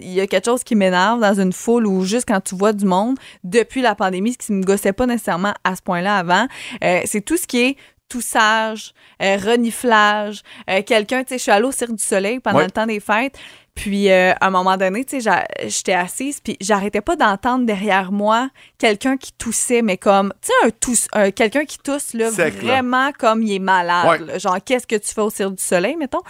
[0.01, 2.73] il y a quelque chose qui m'énerve dans une foule ou juste quand tu vois
[2.73, 6.17] du monde depuis la pandémie, ce qui ne me gossait pas nécessairement à ce point-là
[6.17, 6.47] avant.
[6.83, 7.77] Euh, c'est tout ce qui est
[8.09, 12.57] toussage, euh, reniflage, euh, quelqu'un, tu sais, je suis allée au Cirque du Soleil pendant
[12.59, 12.65] Ouais.
[12.65, 13.37] le temps des fêtes,
[13.75, 15.31] puis euh, à un moment donné, tu sais,
[15.67, 20.67] j'étais assise, puis j'arrêtais pas d'entendre derrière moi quelqu'un qui toussait, mais comme, tu sais,
[20.67, 22.59] un tousse, un- quelqu'un qui tousse, là, Sec, là.
[22.61, 24.39] vraiment comme il est malade, Ouais.
[24.39, 26.21] genre, qu'est-ce que tu fais au Cirque du Soleil, mettons?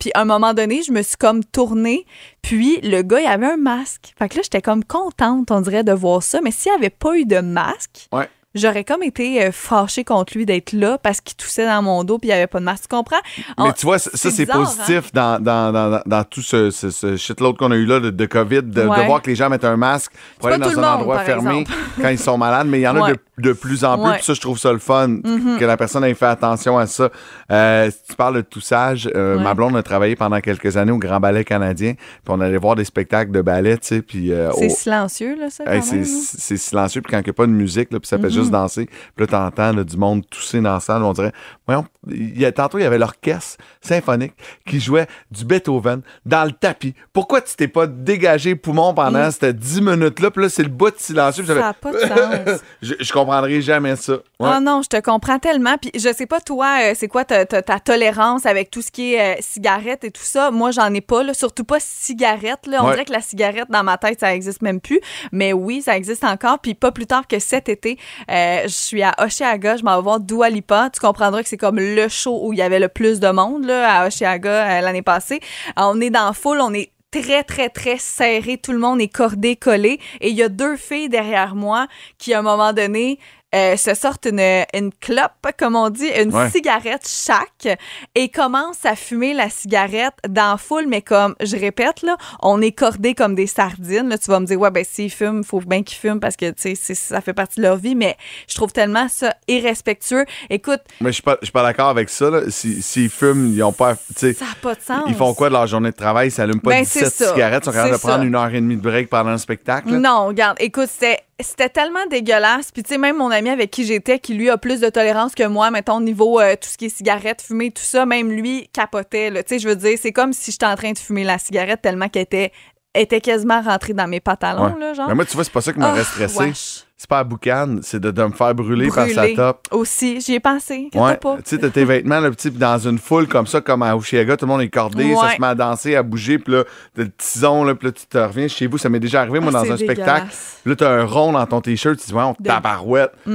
[0.00, 2.06] Puis à un moment donné, je me suis comme tournée,
[2.42, 4.12] puis le gars, il avait un masque.
[4.18, 6.90] Fait que là, j'étais comme contente, on dirait, de voir ça, mais s'il n'y avait
[6.90, 8.28] pas eu de masque, Ouais.
[8.56, 12.18] J'aurais comme été euh, fâchée contre lui d'être là parce qu'il toussait dans mon dos
[12.18, 12.84] puis il n'y avait pas de masque.
[12.88, 13.16] Tu comprends?
[13.58, 14.52] Mais tu vois, ça, c'est hein?
[14.52, 18.10] positif dans, dans, dans, dans tout ce, ce, ce shitload qu'on a eu là de,
[18.10, 21.20] de COVID, de, voir que les gens mettent un masque pour aller dans un endroit
[21.20, 21.64] fermé
[22.00, 23.12] quand ils sont malades, mais il y en a Ouais.
[23.12, 24.06] de, de plus en plus.
[24.08, 24.14] Ouais.
[24.16, 25.18] Puis ça, je trouve ça le fun,
[25.58, 27.10] que la personne ait fait attention à ça.
[27.50, 29.42] Euh, si tu parles de toussage, euh, Ouais.
[29.42, 32.76] ma blonde a travaillé pendant quelques années au Grand Ballet canadien, puis on allait voir
[32.76, 34.32] des spectacles de ballet, tu sais, puis...
[34.32, 37.34] euh, C'est au- silencieux, là, ça, Hey, même, c'est, silencieux, puis quand il n'y a
[37.34, 40.26] pas de musique, là, puis ça fait juste danser, puis là, t'entends là, du monde
[40.28, 41.32] tousser dans la salle, on dirait,
[41.66, 44.34] voyons, il y a, tantôt, il y avait l'orchestre symphonique
[44.66, 46.94] qui jouait du Beethoven dans le tapis.
[47.12, 50.90] Pourquoi tu t'es pas dégagé poumon pendant ces 10 minutes-là, puis là, c'est le bout
[50.90, 52.60] de silencieux, puis Ça n'a pas de sens.
[52.82, 54.14] je, je comprendrai jamais ça.
[54.38, 54.50] Ouais.
[54.56, 55.76] Oh non, je te comprends tellement.
[55.78, 58.90] Puis je sais pas, toi, euh, c'est quoi ta, ta- ta tolérance avec tout ce
[58.90, 60.50] qui est euh, cigarette et tout ça?
[60.50, 61.34] Moi, j'en ai pas, là.
[61.34, 62.66] surtout pas cigarette.
[62.66, 62.82] Là.
[62.82, 62.92] On Ouais.
[62.92, 65.00] dirait que la cigarette, dans ma tête, ça existe même plus.
[65.32, 66.58] Mais oui, ça existe encore.
[66.60, 67.98] Puis pas plus tard que cet été,
[68.30, 70.90] euh, je suis à Oshiaga, je m'en vais voir Dua Lipa.
[70.92, 73.64] Tu comprendras que c'est comme le show où il y avait le plus de monde
[73.64, 75.40] là, à Oshiaga l'année passée.
[75.76, 78.58] On est dans la foule, on est très, très, très serré.
[78.58, 80.00] Tout le monde est cordé, collé.
[80.20, 81.86] Et il y a deux filles derrière moi
[82.18, 83.18] qui, à un moment donné,
[83.54, 84.40] euh, se sortent une,
[84.74, 86.50] une clope, comme on dit, une Ouais.
[86.50, 87.78] cigarette chaque
[88.14, 92.72] et commencent à fumer la cigarette dans foule, mais comme, je répète, là, on est
[92.72, 94.08] cordés comme des sardines.
[94.08, 96.36] Là, tu vas me dire, ouais, ben, s'ils fument, il faut bien qu'ils fument parce
[96.36, 98.16] que, tu sais, c'est- ça fait partie de leur vie, mais
[98.48, 100.24] je trouve tellement ça irrespectueux.
[100.50, 102.28] Écoute, Mais je suis pas, pas d'accord avec ça.
[102.30, 102.42] Là.
[102.48, 103.94] Si- S'ils fument, ils ont pas.
[104.16, 105.04] ça n'a pas de sens.
[105.08, 106.28] Ils font quoi de leur journée de travail?
[106.28, 107.32] Ils s'allument pas Ben, 17 c'est ça.
[107.32, 108.24] cigarettes, ils sont capables de C'est prendre ça.
[108.26, 109.90] une heure et demie de break pendant le spectacle.
[109.92, 109.98] là.
[109.98, 112.72] Non, regarde, écoute, c'était c'était tellement dégueulasse.
[112.72, 115.34] Puis tu sais, même mon ami avec qui j'étais, qui lui a plus de tolérance
[115.34, 118.30] que moi, mettons, au niveau euh, tout ce qui est cigarette, fumée, tout ça, même
[118.32, 119.30] lui capotait.
[119.30, 121.82] Tu sais, je veux dire, c'est comme si j'étais en train de fumer la cigarette
[121.82, 122.52] tellement qu'elle était
[122.94, 124.80] était quasiment rentrée dans mes pantalons, Ouais.
[124.80, 125.08] là, genre.
[125.08, 126.38] Mais moi, tu vois, c'est pas ça qui m'aurait Ah, stressé.
[126.38, 126.85] wesh.
[126.98, 129.68] C'est pas à boucan, c'est de, de me faire brûler, par sa top.
[129.70, 130.88] Aussi, j'y ai pensé.
[130.94, 133.94] Ouais, tu sais, t'as tes vêtements, là, petit, dans une foule comme ça, comme à
[133.94, 136.64] Oshiaga, tout le monde est cordé, ça se met à danser, à bouger, puis là,
[136.94, 138.78] t'as le tison, là, puis là, tu te reviens chez vous.
[138.78, 140.28] Ça m'est déjà arrivé, moi, Ah, dans un spectacle.
[140.64, 143.12] Là, t'as un rond dans ton t-shirt, tu dis, ouais, on De- tabarouette.
[143.26, 143.30] Sais,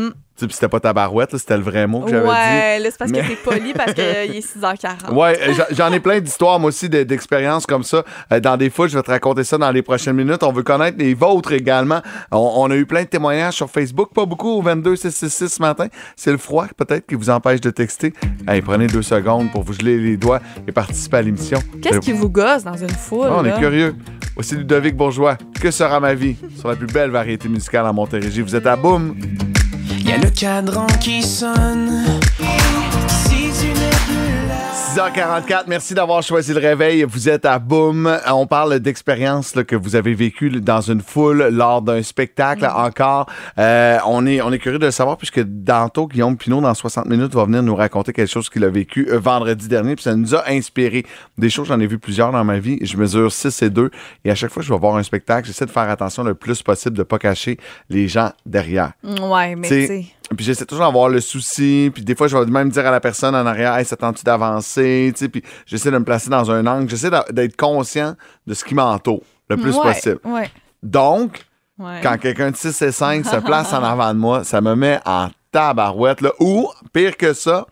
[0.48, 2.30] puis c'était pas tabarouette, là, c'était le vrai mot que j'avais dit.
[2.30, 5.14] Ouais, là, c'est parce Mais- que t'es poli parce qu'il est 6h40.
[5.14, 8.04] Ouais, euh, j'en- ai plein d'histoires, moi aussi, de- d'expériences comme ça.
[8.32, 10.44] Euh, dans des foules, je vais te raconter ça dans les prochaines minutes.
[10.44, 12.02] On veut connaître les vôtres également.
[12.32, 15.88] On, on a eu plein de témoignages sur Facebook, pas beaucoup au 22666 ce matin.
[16.16, 18.14] C'est le froid, peut-être, qui vous empêche de texter.
[18.48, 21.60] Hey, prenez deux secondes pour vous geler les doigts et participer à l'émission.
[21.82, 23.28] Qu'est-ce qui vous gosse dans une foule?
[23.30, 23.56] Ah, on là?
[23.56, 23.96] est curieux.
[24.36, 25.38] Voici Ludovic Bourgeois.
[25.60, 26.36] Que sera ma vie?
[26.58, 28.42] Sur la plus belle variété musicale en Montérégie.
[28.42, 29.16] Vous êtes à Boum.
[30.12, 32.20] Y le cadran qui sonne.
[34.92, 37.04] 6h44, merci d'avoir choisi le réveil.
[37.04, 38.14] Vous êtes à Boom.
[38.30, 43.26] On parle d'expériences que vous avez vécues dans une foule lors d'un spectacle encore.
[43.58, 47.06] Euh, on, est, on est curieux de le savoir puisque tantôt, Guillaume Pinot, dans 60
[47.06, 49.96] minutes, va venir nous raconter quelque chose qu'il a vécu euh, vendredi dernier.
[49.96, 51.06] Puis ça nous a inspiré
[51.38, 51.70] des choses.
[51.70, 52.78] J'en ai vu plusieurs dans ma vie.
[52.82, 53.92] Je mesure 6 et 2.
[54.26, 56.36] Et à chaque fois que je vais voir un spectacle, j'essaie de faire attention le
[56.36, 57.58] plus possible de ne pas cacher
[57.90, 58.92] les gens derrière.
[59.06, 60.06] Ouais, mais tu.
[60.36, 61.92] Puis j'essaie toujours d'avoir le souci.
[61.94, 64.24] Puis des fois, je vais même dire à la personne en arrière, hey, ça tente-tu
[64.24, 65.14] d'avancer?
[65.32, 66.90] Puis j'essaie de me placer dans un angle.
[66.90, 68.16] J'essaie d'être conscient
[68.48, 70.20] de ce qui m'entoure le plus ouais, possible.
[70.24, 70.50] Ouais.
[70.82, 71.46] Donc,
[71.78, 72.00] ouais.
[72.02, 75.00] quand quelqu'un de 6 et 5 se place en avant de moi, ça me met
[75.06, 76.22] en tabarouette.
[76.22, 76.32] Là.
[76.40, 77.68] Ou, pire que ça,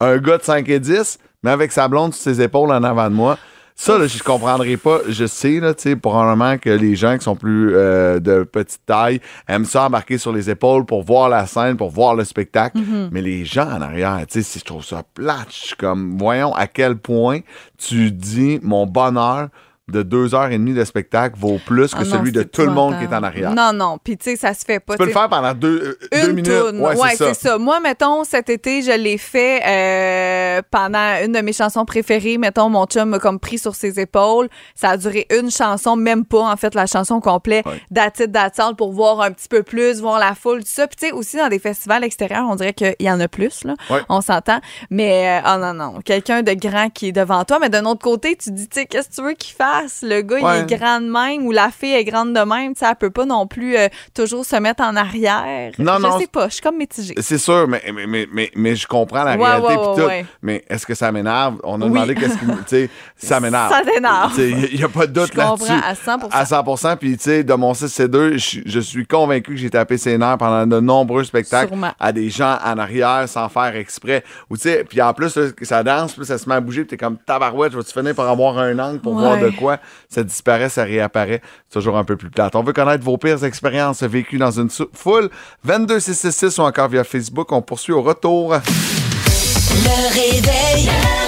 [0.00, 3.10] un gars de 5 et 10, mais avec sa blonde sur ses épaules en avant
[3.10, 3.38] de moi.
[3.76, 5.00] Ça, là, je comprendrais pas.
[5.08, 8.86] Je sais, là, tu sais, probablement que les gens qui sont plus euh, de petite
[8.86, 12.78] taille aiment ça embarquer sur les épaules pour voir la scène, pour voir le spectacle.
[13.10, 15.48] Mais les gens en arrière, tu sais, si je trouve ça plate.
[15.50, 17.40] Je suis comme, voyons à quel point
[17.76, 19.48] tu dis mon bonheur
[19.88, 22.62] de deux heures et demie de spectacle vaut plus que Ah non, celui de tout
[22.62, 23.52] le monde qui est en arrière.
[23.52, 23.98] Non, non.
[24.02, 24.94] Puis, tu sais, ça se fait pas.
[24.94, 26.46] Tu peux le faire pendant deux, euh, deux Une minutes.
[26.50, 26.80] toune.
[26.80, 27.58] Ouais, Ouais, c'est ça.
[27.58, 32.38] Moi, mettons, cet été, je l'ai fait euh, pendant une de mes chansons préférées.
[32.38, 34.48] Mettons, mon chum m'a comme pris sur ses épaules.
[34.74, 37.82] Ça a duré une chanson, même pas, en fait, la chanson complète Ouais.
[37.90, 40.86] d'Atit d'Attente pour voir un petit peu plus, voir la foule, tout ça.
[40.86, 43.64] Puis, tu sais, aussi dans des festivals extérieurs, on dirait qu'il y en a plus,
[43.64, 43.74] là.
[43.90, 44.00] Ouais.
[44.08, 44.60] On s'entend.
[44.88, 46.00] Mais, euh, oh non, non.
[46.02, 47.58] Quelqu'un de grand qui est devant toi.
[47.60, 49.73] Mais d'un autre côté, tu dis, tu sais, qu'est-ce que tu veux qu'il fasse?
[50.02, 50.60] Le gars, Ouais.
[50.66, 52.74] il est grand de même ou la fille est grande de même.
[52.74, 55.72] Tu sais, elle peut pas non plus euh, toujours se mettre en arrière.
[55.78, 56.48] Non, je non, sais pas.
[56.48, 57.14] Je suis comme mitigée.
[57.20, 60.28] C'est sûr, mais, mais, mais, mais, mais je comprends la Ouais, réalité ouais, tout.
[60.42, 61.56] Mais est-ce que ça m'énerve?
[61.64, 61.90] On a Oui.
[61.92, 62.46] demandé qu'est-ce qui.
[62.46, 63.70] Tu sais, ça m'énerve.
[63.72, 64.32] Ça t'énerve.
[64.38, 65.72] Il n'y a pas de doute Je comprends là-dessus.
[65.84, 66.44] à 100 À
[66.76, 69.96] 100 Puis, tu sais, de mon 6 C2, je, je suis convaincu que j'ai tapé
[69.98, 71.92] ses nerfs pendant de nombreux spectacles Sûrement.
[71.98, 74.22] à des gens en arrière sans faire exprès.
[74.50, 76.82] Ou, tu sais, puis en plus, là, ça danse, puis ça se met à bouger,
[76.84, 79.63] puis t'es comme tabarouette, je vais-tu finir par avoir un angle pour voir de quoi
[80.08, 81.42] ça disparaît, ça réapparaît.
[81.72, 82.54] Toujours un peu plus plate.
[82.54, 85.30] On veut connaître vos pires expériences vécues dans une foule.
[85.64, 87.52] 22666 ou encore via Facebook.
[87.52, 88.54] On poursuit au retour.
[88.54, 91.23] Le réveil.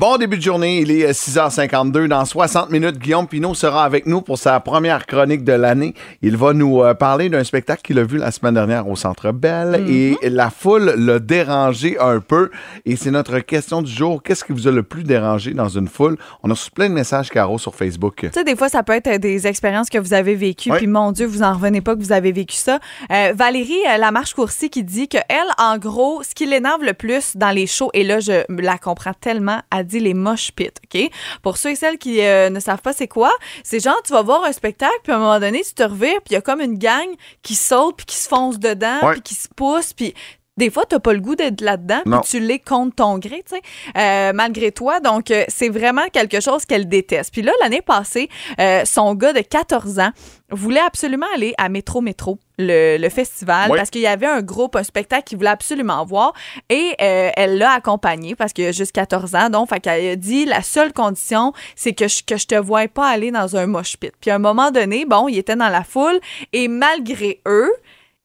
[0.00, 2.08] Bon début de journée, il est euh, 6h52.
[2.08, 5.92] Dans 60 minutes, Guillaume Pinot sera avec nous pour sa première chronique de l'année.
[6.22, 9.30] Il va nous euh, parler d'un spectacle qu'il a vu la semaine dernière au Centre
[9.30, 12.50] Bell et la foule l'a dérangé un peu.
[12.86, 14.22] Et c'est notre question du jour.
[14.22, 16.16] Qu'est-ce qui vous a le plus dérangé dans une foule?
[16.42, 18.20] On a reçu plein de messages, Caro, sur Facebook.
[18.20, 20.78] Tu sais, des fois, ça peut être des expériences que vous avez vécues, Ouais.
[20.78, 22.78] puis mon Dieu, vous en revenez pas que vous avez vécu ça.
[23.12, 27.36] Euh, Valérie euh, Lamarche-Courcy qui dit que elle, en gros, ce qui l'énerve le plus
[27.36, 31.10] dans les shows, et là, je la comprends tellement, a dit les mosh pits, OK?
[31.42, 34.22] Pour ceux et celles qui euh, ne savent pas c'est quoi, c'est genre, tu vas
[34.22, 36.40] voir un spectacle, puis à un moment donné, tu te revires, puis il y a
[36.40, 37.08] comme une gang
[37.42, 40.14] qui saute, puis qui se fonce dedans, puis qui se pousse, puis...
[40.60, 43.42] Des fois, tu n'as pas le goût d'être là-dedans, puis tu l'es contre ton gré,
[43.48, 43.62] tu sais,
[43.96, 45.00] euh, malgré toi.
[45.00, 47.32] Donc, euh, c'est vraiment quelque chose qu'elle déteste.
[47.32, 48.28] Puis là, l'année passée,
[48.60, 50.10] euh, son gars de 14 ans
[50.50, 53.78] voulait absolument aller à Métro Métro, le, le festival, Oui.
[53.78, 56.34] parce qu'il y avait un groupe, un spectacle qu'il voulait absolument voir.
[56.68, 59.48] Et elle l'a accompagné parce qu'il a juste 14 ans.
[59.48, 62.86] Donc, fait qu'elle a dit la seule condition, c'est que je, que je te vois
[62.88, 64.12] pas aller dans un mosh pit.
[64.20, 66.20] Puis à un moment donné, bon, il était dans la foule
[66.52, 67.72] et malgré eux,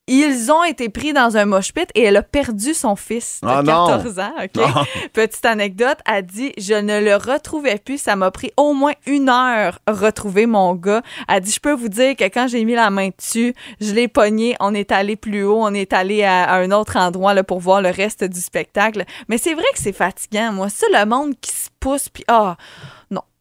[0.08, 3.48] ils ont été pris dans un mosh pit et elle a perdu son fils de
[3.48, 3.86] Ah non.
[3.86, 4.32] 14 ans.
[4.42, 4.54] OK?
[4.54, 4.84] Non.
[5.12, 8.00] Petite anecdote, a dit Je ne le retrouvais plus.
[8.00, 11.02] Ça m'a pris au moins une heure retrouver mon gars.
[11.28, 14.06] Elle dit Je peux vous dire que quand j'ai mis la main dessus, je l'ai
[14.06, 14.54] pogné.
[14.60, 15.58] On est allé plus haut.
[15.60, 19.04] On est allé à, à un autre endroit là, pour voir le reste du spectacle.
[19.28, 20.68] Mais c'est vrai que c'est fatigant, moi.
[20.68, 22.56] Ça, le monde qui se pousse, puis ah.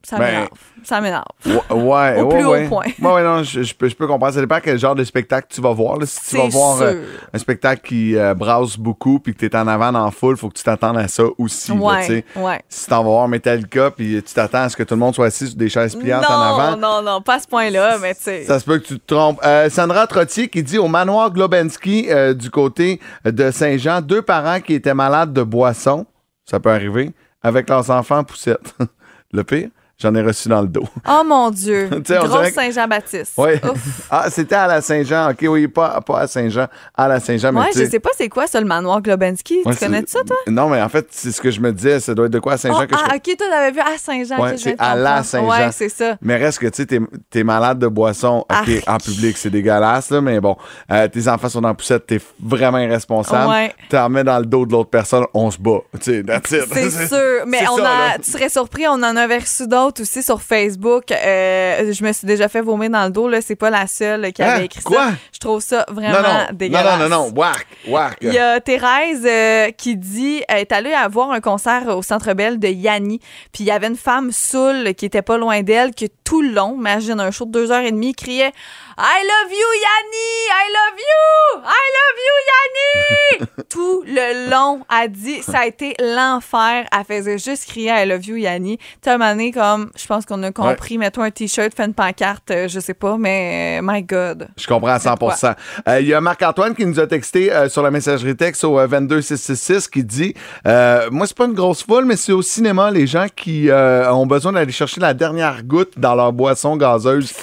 [0.06, 0.50] Ça Ben, m'énerve.
[0.84, 1.24] Ça m'énerve.
[1.46, 1.72] Ouais, ouais,
[2.22, 2.68] Au ouais, plus haut ouais.
[2.68, 2.86] point.
[3.02, 4.34] Ouais, ouais, non, je, je peux, je peux comprendre.
[4.36, 5.98] Ça dépend quel genre de spectacle tu vas voir.
[5.98, 6.06] là.
[6.06, 7.02] Si tu vas voir euh,
[7.34, 10.38] un spectacle qui euh, brasse beaucoup puis que tu es en avant dans la foule,
[10.38, 11.72] faut que tu t'attendes à ça aussi.
[11.72, 12.24] Ouais, tu.
[12.70, 15.26] Si t'en vas voir Metallica puis tu t'attends à ce que tout le monde soit
[15.26, 18.13] assis sur des chaises pliantes en avant, Non, non, non, pas à ce point-là, mais
[18.13, 18.44] tu sais.
[18.44, 19.39] ça se peut que tu te trompes.
[19.44, 24.74] Euh, Sandra Trottier qui dit au manoir Globensky du côté de Saint-Jean, deux parents qui
[24.76, 26.06] étaient malades de boisson,
[26.46, 28.76] ça peut arriver, avec leurs enfants en poussette.
[29.34, 30.88] Le pire, j'en ai reçu dans le dos.
[31.08, 31.90] Oh mon Dieu.
[31.92, 33.34] Grosse que- Saint-Jean-Baptiste.
[33.38, 33.52] Oui.
[34.10, 35.32] Ah, c'était à la Saint-Jean.
[35.32, 37.52] OK, oui, pas, pas à Saint-Jean, à la Saint-Jean.
[37.72, 39.62] tu je sais pas c'est quoi ça, le manoir Globensky.
[39.66, 40.38] Ouais, tu connais ça, toi?
[40.48, 42.00] Non, mais en fait, c'est ce que je me disais.
[42.00, 43.80] Ça doit être de quoi à Saint-Jean Oh, que je ah, ok, toi, t'avais vu
[43.80, 44.58] à Saint-Jean.
[44.58, 45.24] C'est à la.
[45.24, 45.50] Saint-Jean.
[45.50, 46.18] Ouais, c'est ça.
[46.22, 50.10] Mais reste que, tu sais, t'es, t'es malade de boisson, OK, en public, c'est dégueulasse,
[50.12, 50.56] là, mais bon,
[50.92, 53.50] euh, tes enfants sont en poussette, t'es vraiment irresponsable.
[53.50, 53.74] Ouais.
[53.90, 55.80] T'en mets dans le dos de l'autre personne, on se bat.
[56.02, 56.62] Tu sais.
[56.72, 57.46] C'est sûr.
[57.48, 61.12] Mais on a, tu serais surpris, on en avait reçu d'autres aussi sur Facebook.
[61.12, 63.28] Euh, je me suis déjà fait vomir dans le dos.
[63.28, 63.41] Là.
[63.41, 64.50] C'est pas la seule qui Hein?
[64.56, 64.98] avait écrit Quoi?
[64.98, 65.13] ça.
[65.34, 67.00] Je trouve ça vraiment non, non, non, dégueulasse.
[67.00, 68.17] non, non, non, whack, whack.
[68.21, 72.02] Il y a Thérèse euh, qui dit elle est allée à voir un concert au
[72.02, 73.19] Centre Bell de Yanni.
[73.52, 76.50] Puis il y avait une femme saoule qui était pas loin d'elle, qui tout le
[76.50, 78.52] long, imagine un show de deux heures et demie, criait
[78.98, 83.66] I love you Yanni, I love you, I love you Yanni.
[83.70, 86.86] tout le long, a dit ça a été l'enfer.
[86.98, 88.80] Elle faisait juste crier I love you Yanni.
[89.06, 92.70] Moment donné, comme je pense qu'on a compris, mets-toi un t-shirt, fais une pancarte, euh,
[92.70, 94.48] je sais pas, mais euh, my God.
[94.58, 95.58] Je comprends à 100 Faites
[95.90, 98.88] Euh, Il y a Marc-Antoine qui nous a texté sur la messagerie texte au euh,
[98.88, 103.28] 22666 qui dit Moi, c'est pas une grosse foule, mais c'est au cinéma les gens
[103.36, 107.34] qui ont besoin d'aller chercher la dernière goutte dans leur boisson gazeuse.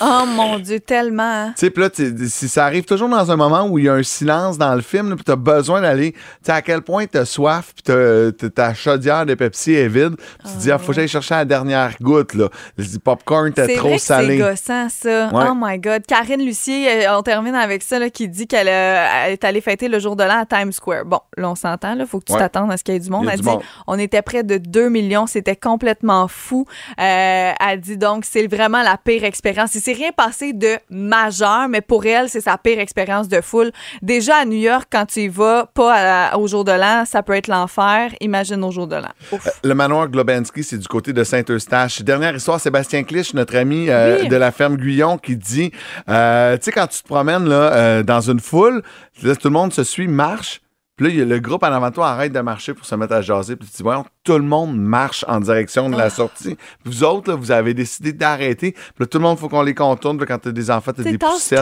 [0.00, 1.22] Oh mon Dieu, tellement.
[1.22, 1.52] hein.
[1.56, 3.94] Tu sais, puis là, si ça arrive toujours dans un moment où il y a
[3.94, 6.12] un silence dans le film, puis t'as besoin d'aller.
[6.12, 10.26] Tu sais, à quel point t'as soif, puis ta chaudière de Pepsi est vide, puis
[10.48, 12.48] tu te dis, ah, faut que j'aille chercher la dernière goutte, là.
[12.76, 14.38] Le popcorn était C'est trop vrai que c'est salé.
[14.38, 15.28] gossant, ça.
[15.32, 15.44] Ouais.
[15.50, 16.02] Oh my God.
[16.06, 19.88] Karine Lucier, euh, on termine avec ça, là, qui dit qu'elle euh, est allée fêter
[19.88, 21.04] le jour de l'an à Times Square.
[21.04, 22.06] Bon, là, on s'entend, là.
[22.06, 22.38] Faut que tu Ouais.
[22.38, 23.26] t'attendes à ce qu'il y ait du monde.
[23.30, 23.62] Elle du dit, monde.
[23.86, 25.26] on était près de 2 millions.
[25.26, 26.66] C'était complètement fou.
[27.00, 29.70] Euh, elle dit donc, c'est vraiment la pire expérience.
[29.94, 33.70] S'est rien passé de majeur, mais pour elle, c'est sa pire expérience de foule.
[34.02, 35.94] Déjà, à New York, quand tu y vas, pas
[36.32, 38.10] à- au jour de l'an, ça peut être l'enfer.
[38.20, 39.08] Imagine au jour de l'an.
[39.32, 39.48] Ouf.
[39.64, 42.02] Le manoir Globensky, c'est du côté de Saint-Eustache.
[42.02, 44.28] Dernière histoire, Sébastien Clich, notre ami euh, Oui.
[44.28, 45.72] de la ferme Guyon, qui dit
[46.08, 48.82] euh, Tu sais, quand tu te promènes là, euh, dans une foule,
[49.22, 50.60] là, tout le monde se suit, marche.
[50.98, 53.22] Puis là, le groupe en avant de toi arrête de marcher pour se mettre à
[53.22, 53.56] jaser.
[53.56, 55.98] Puis tu dis, voyons, tout le monde marche en direction de Ah.
[55.98, 56.58] la sortie.
[56.84, 58.72] Vous autres, là, vous avez décidé d'arrêter.
[58.72, 60.18] Puis là, tout le monde, faut qu'on les contourne.
[60.18, 61.60] Puis quand t'as des enfants, t'as des poussettes.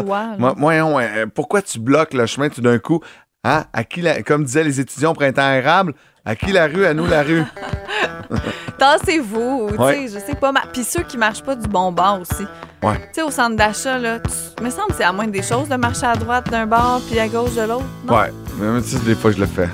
[0.56, 3.00] Moi, euh, pourquoi tu bloques le chemin tout d'un coup?
[3.48, 3.64] Hein?
[3.72, 6.94] À qui la- comme disaient les étudiants au printemps érable, à qui la rue, à
[6.94, 7.44] nous la rue?
[8.78, 10.08] Tassez-vous, tu Ouais.
[10.08, 10.50] sais, je sais pas.
[10.52, 12.44] ma- Puis ceux qui marchent pas du bon bord aussi.
[12.82, 12.96] Ouais.
[12.98, 14.62] Tu sais, au centre d'achat, là, tu...
[14.64, 17.18] me semble que c'est à moins des choses de marcher à droite d'un bord puis
[17.18, 17.84] à gauche de l'autre.
[18.08, 19.68] Ouais, mais même si des fois je le fais.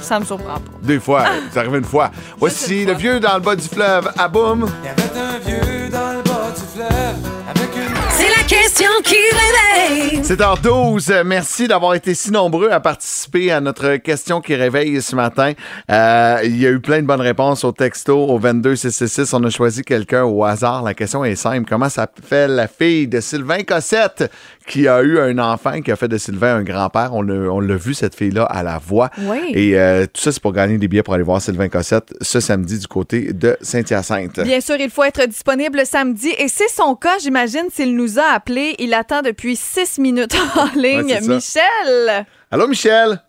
[0.00, 0.60] ça me surprend pas.
[0.82, 2.10] Des fois, ça arrive une fois.
[2.38, 2.94] Voici le fois.
[2.94, 4.66] vieux dans le bas du fleuve, à boum.
[4.82, 7.16] Il y avait un vieux dans le bas du fleuve
[7.48, 8.42] avec une C'est la
[8.76, 10.20] question qui réveille.
[10.20, 15.16] 7h12, euh, merci d'avoir été si nombreux à participer à notre question qui réveille ce
[15.16, 15.52] matin.
[15.90, 19.32] Euh, il y a eu plein de bonnes réponses au texto au 22666.
[19.32, 20.82] On a choisi quelqu'un au hasard.
[20.82, 21.66] La question est simple.
[21.66, 24.30] Comment s'appelle la fille de Sylvain Cossette
[24.66, 27.14] qui a eu un enfant qui a fait de Sylvain un grand-père?
[27.14, 29.10] On l'a on l'a vu, cette fille-là, à la voix.
[29.20, 29.52] Oui.
[29.54, 32.40] Et euh, tout ça, c'est pour gagner des billets pour aller voir Sylvain Cossette ce
[32.40, 34.40] samedi du côté de Saint-Hyacinthe.
[34.40, 38.34] Bien sûr, il faut être disponible samedi et c'est son cas, j'imagine, s'il nous a
[38.34, 38.65] appelé.
[38.78, 41.06] Il attend depuis six minutes en ligne.
[41.06, 41.20] Ouais.
[41.20, 42.26] Michel!
[42.50, 43.20] Allô, Michel?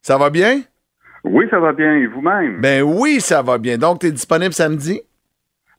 [0.00, 0.62] Ça va bien?
[1.24, 1.94] Oui, ça va bien.
[1.96, 2.60] Et vous-même?
[2.60, 3.78] Ben oui, ça va bien.
[3.78, 5.00] Donc, tu es disponible samedi?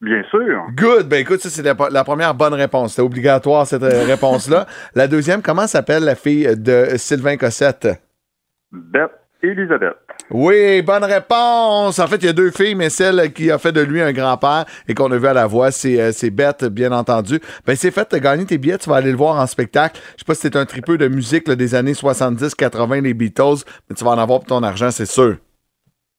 [0.01, 0.65] Bien sûr.
[0.75, 1.07] Good.
[1.07, 2.91] Ben écoute, ça, c'est la, la première bonne réponse.
[2.91, 4.65] C'était obligatoire, cette euh, réponse-là.
[4.95, 7.87] La deuxième, comment s'appelle la fille de Sylvain Cossette?
[8.71, 9.97] Bette Elisabeth.
[10.31, 11.99] Oui, bonne réponse.
[11.99, 14.13] En fait, il y a deux filles, mais celle qui a fait de lui un
[14.13, 17.39] grand-père et qu'on a vu à la voix, c'est euh, Bette, bien entendu.
[17.65, 19.99] Ben, c'est fait, t'as gagné tes billets, tu vas aller le voir en spectacle.
[20.15, 23.63] Je sais pas si c'est un tripeux de musique des années 70, 80, les Beatles,
[23.89, 25.37] mais tu vas en avoir pour ton argent, c'est sûr.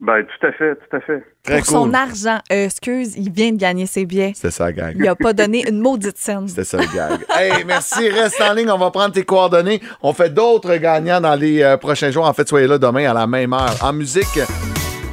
[0.01, 1.23] Ben, tout à fait, tout à fait.
[1.45, 1.75] Très Pour cool.
[1.77, 2.39] son argent.
[2.53, 4.33] Euh, excuse, il vient de gagner ses billets.
[4.35, 4.93] C'était ça, gang.
[4.99, 6.47] Il a pas donné une maudite scène.
[6.49, 7.25] C'était ça le gag.
[7.39, 8.09] hey, merci.
[8.11, 8.71] Reste en ligne.
[8.71, 9.81] On va prendre tes coordonnées.
[10.03, 12.27] On fait d'autres gagnants dans les euh, prochains jours.
[12.27, 13.75] En fait, soyez là demain à la même heure.
[13.83, 14.41] En musique,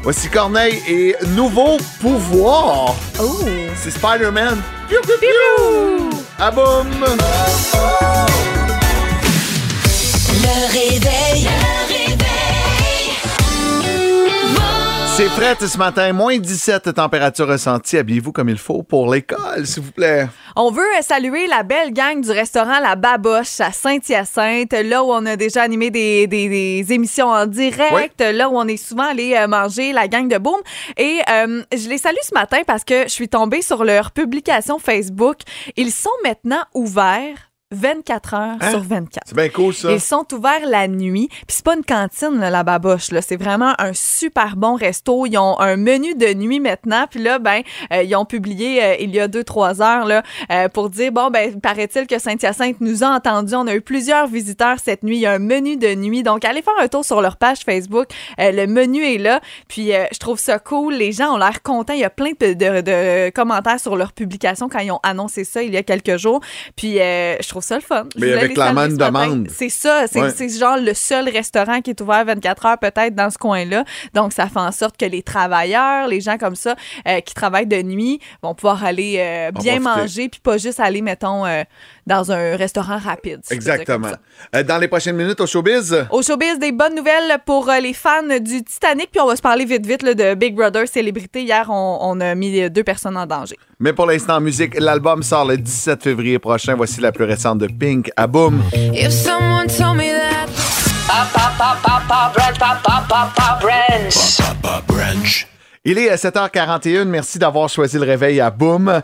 [0.03, 2.95] voici Corneille et Nouveau Pouvoir.
[3.21, 3.39] Oh!
[3.75, 4.59] C'est Spider-Man.
[4.89, 6.09] Piou, piou, piou.
[6.39, 6.87] Ah boum.
[10.43, 11.47] Le réveil.
[11.47, 11.90] Le réveil.
[15.17, 17.97] C'est frais ce matin, moins 17 température ressentie.
[17.97, 20.27] Habillez-vous comme il faut pour l'école, s'il vous plaît.
[20.55, 25.11] On veut euh, saluer la belle gang du restaurant La Baboche à Saint-Hyacinthe, là où
[25.11, 29.09] on a déjà animé des, des- des émissions en direct, là où on est souvent
[29.09, 30.59] allé euh, manger la gang de Boom.
[30.97, 34.79] Et euh, je les salue ce matin parce que je suis tombée sur leur publication
[34.79, 35.39] Facebook.
[35.75, 38.69] Ils sont maintenant ouverts 24 heures Hein?
[38.71, 39.23] sur 24.
[39.27, 39.91] C'est bien cool, ça.
[39.91, 41.27] Ils sont ouverts la nuit.
[41.29, 43.11] Puis c'est pas une cantine, là, la baboche.
[43.11, 43.21] Là.
[43.21, 45.25] C'est vraiment un super bon resto.
[45.25, 47.05] Ils ont un menu de nuit maintenant.
[47.09, 47.61] Puis là, ben,
[47.93, 51.11] euh, ils ont publié euh, il y a deux, trois heures là, euh, pour dire,
[51.11, 53.55] bon, ben, paraît-il que Saint-Hyacinthe nous a entendus.
[53.55, 55.17] On a eu plusieurs visiteurs cette nuit.
[55.17, 56.23] Il y a un menu de nuit.
[56.23, 58.07] Donc, allez faire un tour sur leur page Facebook.
[58.37, 59.39] Le menu est là.
[59.67, 60.93] Puis je trouve ça cool.
[60.95, 61.93] Les gens ont l'air contents.
[61.93, 65.43] Il y a plein de, de- de commentaires sur leur publication quand ils ont annoncé
[65.43, 66.41] ça il y a quelques jours.
[66.75, 68.05] Puis je trouve ça le fun.
[68.17, 69.27] Mais saluer même ce matin.
[69.27, 69.47] demande.
[69.49, 70.05] C'est ça.
[70.07, 70.49] C'est Ouais.
[70.49, 73.83] genre le seul restaurant qui est ouvert 24 heures peut-être dans ce coin-là.
[74.13, 76.75] Donc, ça fait en sorte que les travailleurs, les gens comme ça
[77.07, 81.01] euh, qui travaillent de nuit vont pouvoir aller euh, bien manger puis pas juste aller,
[81.01, 81.63] mettons, euh,
[82.11, 83.39] dans un restaurant rapide.
[83.43, 84.09] si Exactement.
[84.53, 87.93] Euh, dans les prochaines minutes au showbiz, Au showbiz, des bonnes nouvelles pour euh, les
[87.93, 89.09] fans du Titanic.
[89.11, 91.43] Puis on va se parler vite, vite là, de Big Brother Célébrité.
[91.43, 93.57] Hier, on, on a mis euh, deux personnes en danger.
[93.79, 96.75] mais pour l'instant en musique, l'album sort le 17 février prochain.
[96.75, 98.61] Voici la plus récente de Pink à Boom.
[98.73, 100.51] If someone told me that
[105.83, 107.05] Il est à 7h41.
[107.05, 109.01] Merci d'avoir choisi le réveil à Boom.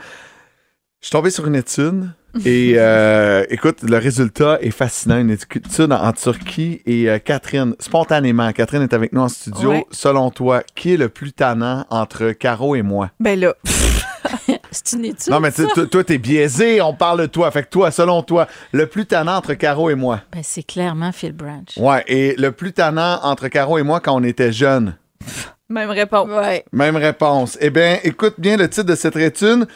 [1.08, 2.10] Je suis tombé sur une étude.
[2.43, 5.17] Et euh, écoute, le résultat est fascinant.
[5.17, 6.82] Une étude en Turquie.
[6.86, 9.70] Et euh, Catherine, spontanément, Catherine est avec nous en studio.
[9.70, 9.86] Ouais.
[9.89, 13.10] Selon toi, qui est le plus tannant entre Caro et moi?
[13.22, 13.54] Ben là,
[14.72, 15.32] C'est une étude.
[15.32, 15.63] Non, mais ça?
[15.89, 16.82] toi, t'es biaisé.
[16.82, 17.50] On parle de toi.
[17.52, 20.20] Fait que toi, selon toi, le plus tannant entre Caro et moi?
[20.34, 21.70] Ben, c'est clairement Phil Branch.
[21.78, 22.04] Ouais.
[22.08, 24.98] Et le plus tannant entre Caro et moi quand on était jeunes?
[25.70, 26.28] même réponse.
[26.28, 26.65] Ouais.
[26.74, 27.58] Même réponse.
[27.62, 29.67] Eh bien, écoute bien le titre de cette étude.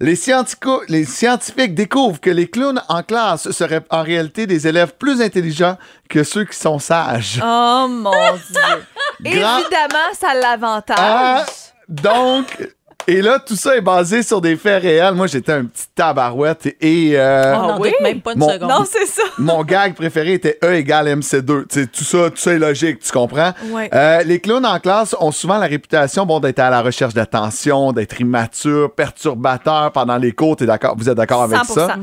[0.00, 5.76] Les, scientifiques découvrent que les clowns en classe seraient en réalité des élèves plus intelligents
[6.08, 7.40] que ceux qui sont sages.
[7.44, 9.32] Oh mon Dieu.
[9.32, 10.96] Grand- Évidemment, ça l'avantage.
[10.98, 11.44] Ah,
[11.88, 12.68] donc,
[13.08, 15.14] et là, tout ça est basé sur des faits réels.
[15.14, 17.88] Moi, j'étais un petit tabarouette et euh, On n'en oui?
[17.90, 18.68] doute même pas une Mon- seconde.
[18.68, 19.22] Non, c'est ça.
[19.38, 21.66] mon gag préféré était E égale MC2.
[21.66, 23.52] Tu sais, tout ça, tout ça est logique, tu comprends?
[23.70, 23.88] Ouais.
[23.94, 27.92] Euh, les clowns en classe ont souvent la réputation bon, d'être à la recherche d'attention,
[27.92, 30.56] d'être immatures, perturbateurs pendant les cours.
[30.56, 30.94] T'es d'accord?
[30.96, 31.74] Vous êtes d'accord avec 100%.
[31.74, 31.96] ça?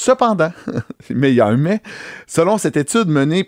[0.00, 0.52] Cependant,
[1.10, 1.82] mais il y a un mais,
[2.28, 3.44] selon cette étude menée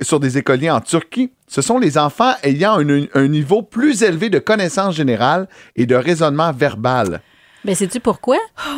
[0.00, 4.30] sur des écoliers en Turquie, ce sont les enfants ayant un, un niveau plus élevé
[4.30, 7.20] de connaissances générales et de raisonnement verbal.
[7.66, 8.36] Ben, sais-tu pourquoi?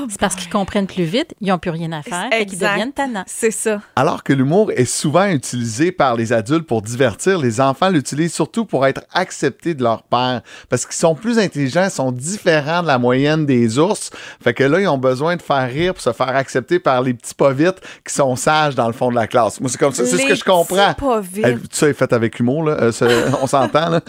[0.09, 2.70] c'est parce qu'ils comprennent plus vite, ils n'ont plus rien à faire, et qu'ils Exact.
[2.72, 3.24] deviennent tannants.
[3.27, 3.83] C'est ça.
[3.96, 8.64] Alors que l'humour est souvent utilisé par les adultes pour divertir, les enfants l'utilisent surtout
[8.64, 10.40] pour être acceptés de leur père.
[10.70, 14.11] Parce qu'ils sont plus intelligents, ils sont différents de la moyenne des ours.
[14.42, 17.12] Fait que là, ils ont besoin de faire rire pour se faire accepter par les
[17.12, 19.61] petits pas vite qui sont sages dans le fond de la classe.
[19.61, 20.94] Moi, c'est comme ça, c'est ce que je comprends.
[20.94, 21.44] pas vite.
[21.44, 22.72] Tout ça est fait avec humour, là.
[22.81, 24.01] Euh, on s'entend, là.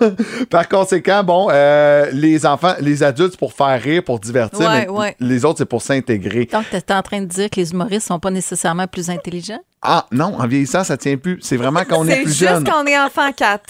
[0.50, 4.88] Par conséquent, bon, euh, les enfants, les adultes, pour faire rire, pour divertir, Ouais, mais
[4.88, 5.16] ouais.
[5.20, 6.46] les autres, c'est pour s'intégrer.
[6.46, 9.60] Donc, tu es en train de dire que les humoristes sont pas nécessairement plus intelligents?
[9.82, 11.38] Ah, non, en vieillissant, ça tient plus.
[11.40, 12.64] C'est vraiment quand on est C'est plus juste jeune.
[12.64, 13.62] quand on est enfant 4.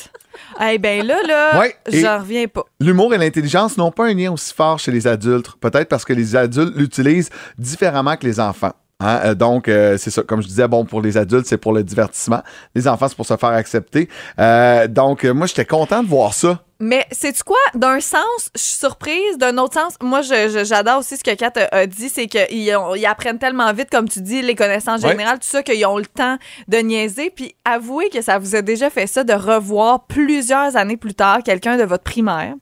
[0.70, 2.64] Eh ben là, là, Ouais, j'en reviens pas.
[2.80, 5.52] L'humour et l'intelligence n'ont pas un lien aussi fort chez les adultes.
[5.60, 8.72] Peut-être parce que les adultes l'utilisent différemment que les enfants.
[9.00, 10.22] Hein, euh, donc, euh, c'est ça.
[10.22, 12.42] Comme je disais, bon, pour les adultes, c'est pour le divertissement.
[12.74, 14.08] Les enfants, c'est pour se faire accepter.
[14.40, 16.62] Euh, donc, euh, moi, j'étais content de voir ça.
[16.80, 17.56] Mais c'est-tu quoi?
[17.74, 19.36] D'un sens, je suis surprise.
[19.36, 23.06] D'un autre sens, moi, j'adore aussi ce que Kat a, a dit, c'est qu'ils ils
[23.06, 25.10] apprennent tellement vite, comme tu dis, les connaissances Ouais.
[25.10, 26.38] générales, tout ça, qu'ils ont le temps
[26.68, 27.30] de niaiser.
[27.30, 31.42] Puis avouez que ça vous a déjà fait ça, de revoir plusieurs années plus tard
[31.44, 32.54] quelqu'un de votre primaire.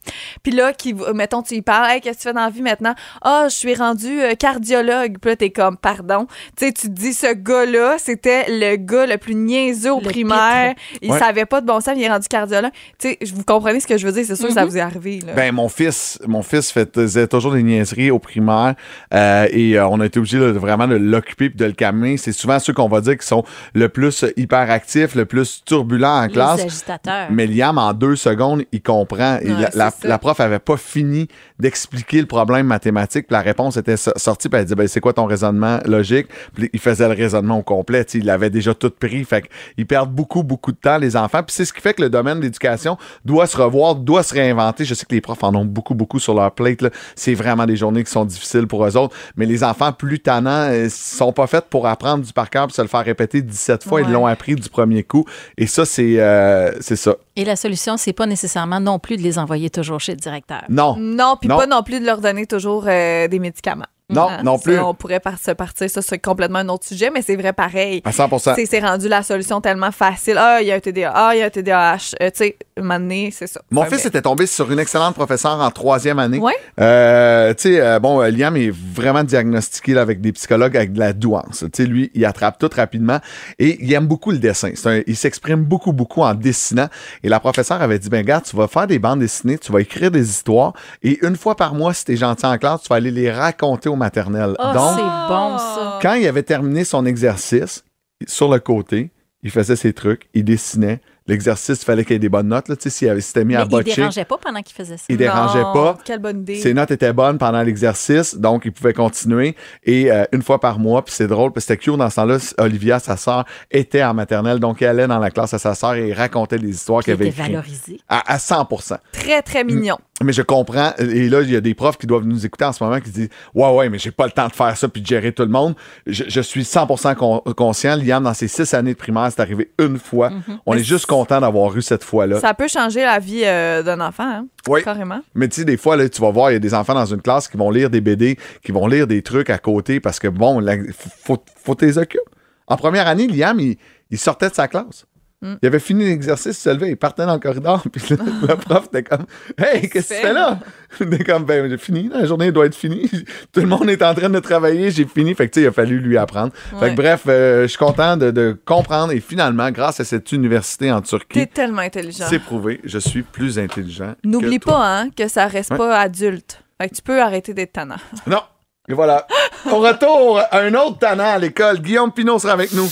[0.43, 2.51] Puis là, qui, vous- mettons, tu y parles, hey, qu'est-ce que tu fais dans la
[2.51, 2.95] vie maintenant?
[3.21, 5.19] Ah, je suis rendu euh, cardiologue.
[5.21, 6.27] Puis là, t'es comme, pardon.
[6.57, 10.09] Tu sais, tu te dis, ce gars-là, c'était le gars le plus niaiseux au Le
[10.09, 10.75] primaire.
[11.03, 11.19] Il Ouais.
[11.19, 12.73] savait pas de bon sens, il est rendu cardiologue.
[12.99, 14.25] Tu sais, vous comprenez ce que je veux dire?
[14.27, 15.33] C'est sûr que ça vous est arrivé, là.
[15.35, 18.75] Ben, mon fils, mon fils faisait toujours des niaiseries au primaire
[19.15, 21.73] euh, et euh, on a été obligé là, de vraiment de l'occuper puis de le
[21.73, 22.17] calmer.
[22.17, 26.27] C'est souvent ceux qu'on va dire qui sont le plus hyperactifs, le plus turbulents en
[26.27, 26.65] Les classe.
[26.65, 27.29] agitateurs.
[27.31, 29.39] Mais Liam, en deux secondes, il comprend.
[29.43, 29.69] Et Ouais,
[30.05, 33.27] la, prof avait pas fini d'expliquer le problème mathématique.
[33.27, 34.49] Puis la réponse était so- sortie.
[34.49, 36.27] Puis elle disait, ben, c'est quoi ton raisonnement logique?
[36.55, 38.03] Puis il faisait le raisonnement au complet.
[38.15, 39.25] Il avait déjà tout pris.
[39.25, 41.43] Fait qu'ils perdent beaucoup, beaucoup de temps, les enfants.
[41.43, 44.35] Puis c'est ce qui fait que le domaine de l'éducation doit se revoir, doit se
[44.35, 44.85] réinventer.
[44.85, 46.67] Je sais que les profs en ont beaucoup, beaucoup sur leur plate.
[47.15, 49.15] C'est vraiment des journées qui sont difficiles pour eux autres.
[49.37, 52.83] Mais les enfants plus tannants euh, sont pas faits pour apprendre du par cœur se
[52.83, 54.03] le faire répéter 17 fois.
[54.03, 55.25] Ils l'ont appris du premier coup.
[55.57, 57.17] Et ça, c'est euh, c'est ça.
[57.37, 60.63] Et la solution, c'est pas nécessairement non plus de les envoyer toujours chez le directeur.
[60.69, 60.97] Non.
[60.99, 63.87] Non, puis pas non plus de leur donner toujours euh, des médicaments.
[64.09, 64.79] Non, Hein, non ça, plus.
[64.79, 68.03] on pourrait par se partir, ça c'est complètement un autre sujet, mais c'est vrai pareil.
[68.05, 70.37] À 100 C'est c'est rendu la solution tellement facile.
[70.39, 71.11] Ah, il y a un TDA.
[71.13, 72.15] Ah, il y a un TDAH.
[72.23, 73.61] Euh, tu sais, donné, c'est ça.
[73.73, 76.39] Mon fils mais- était tombé sur une excellente professeure en troisième année.
[76.39, 76.53] Ouais.
[76.81, 81.01] Euh, tu sais, euh, bon, Liam est vraiment diagnostiqué là, avec des psychologues avec de
[81.01, 81.65] la douance.
[81.73, 83.19] Tu sais, lui, il attrape tout rapidement
[83.59, 84.71] et il aime beaucoup le dessin.
[84.85, 86.89] Un- il s'exprime beaucoup, beaucoup en dessinant.
[87.25, 89.81] Et la professeure avait dit, ben regarde, tu vas faire des bandes dessinées, tu vas
[89.81, 92.97] écrire des histoires et une fois par mois, si t'es gentil en classe, tu vas
[92.97, 94.55] aller les raconter au maternel.
[94.59, 95.99] Oh, Donc, c'est bon, ça.
[96.03, 97.85] quand il avait terminé son exercice,
[98.27, 99.11] sur le côté,
[99.43, 101.01] il faisait ses trucs, il dessinait.
[101.29, 102.69] L'exercice, il fallait qu'il y ait des bonnes notes.
[102.69, 103.97] Là, tu sais, s'il avait- s'était mis Mais à il botcher.
[103.97, 105.05] dérangeait pas pendant qu'il faisait ça.
[105.09, 105.99] Il dérangeait Non, pas.
[106.05, 106.57] Quelle bonne idée.
[106.57, 109.57] Ses notes étaient bonnes pendant l'exercice, donc il pouvait continuer.
[109.85, 112.17] Et euh, une fois par mois, puis c'est drôle, parce que c'était cute dans ce
[112.17, 115.75] temps-là, Olivia, sa sœur, était en maternelle, donc elle allait dans la classe à sa
[115.75, 117.53] sœur et racontait les histoires qu'elle avait était écrites.
[117.53, 118.01] valorisé.
[118.09, 118.67] À, à 100
[119.13, 119.97] Très, très mignon.
[120.25, 120.93] Mais je comprends.
[120.99, 123.11] Et là, il y a des profs qui doivent nous écouter en ce moment qui
[123.11, 125.43] disent Ouais, ouais, mais j'ai pas le temps de faire ça puis de gérer tout
[125.43, 125.75] le monde.
[126.07, 127.97] Je, je suis 100 con- conscient.
[127.97, 130.31] Liam, dans ses six années de primaire, c'est arrivé une fois.
[130.65, 132.41] On Mais est juste content d'avoir eu cette fois-là.
[132.41, 134.83] Ça peut changer la vie euh, d'un enfant, hein, Oui.
[134.83, 135.21] carrément.
[135.35, 137.07] Mais tu sais, des fois, là, tu vas voir, il y a des enfants dans
[137.07, 140.19] une classe qui vont lire des BD, qui vont lire des trucs à côté parce
[140.19, 140.77] que, bon, la-
[141.25, 142.23] faut, faut tes occuper.
[142.67, 143.77] En première année, Liam, il,
[144.11, 145.07] il sortait de sa classe.
[145.47, 145.55] Mm.
[145.63, 148.17] Il avait fini l'exercice, il se levait, il partait dans le corridor, puis le,
[148.49, 149.27] le prof était comme
[149.59, 150.59] Hey, qu'est-ce que tu fais là?
[151.01, 153.09] Il était comme Ben, j'ai fini, la journée doit être finie.
[153.53, 155.35] Tout le monde est en train de travailler, j'ai fini.
[155.35, 156.53] Fait que tu sais, il a fallu lui apprendre.
[156.81, 160.31] Fait que bref, euh, je suis content de, de comprendre et finalement, grâce à cette
[160.33, 162.27] université en T'es Turquie, tellement intelligent.
[162.29, 164.15] c'est prouvé, je suis plus intelligent.
[164.25, 166.63] N'oublie pas hein, que ça reste pas adulte.
[166.81, 167.97] Fait que tu peux arrêter d'être tannant.
[168.27, 168.41] Non.
[168.89, 169.27] Et voilà.
[169.71, 171.81] Au retour, un autre talent à l'école.
[171.81, 172.89] Guillaume Pinot sera avec nous.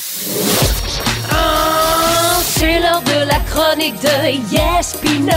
[2.95, 5.33] C'est l'heure de la chronique de Yes Pino.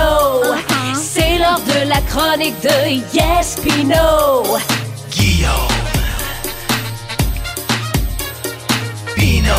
[0.95, 4.57] C'est l'heure de la chronique de Yes Pino.
[5.09, 5.51] Guillaume.
[9.15, 9.53] Pino.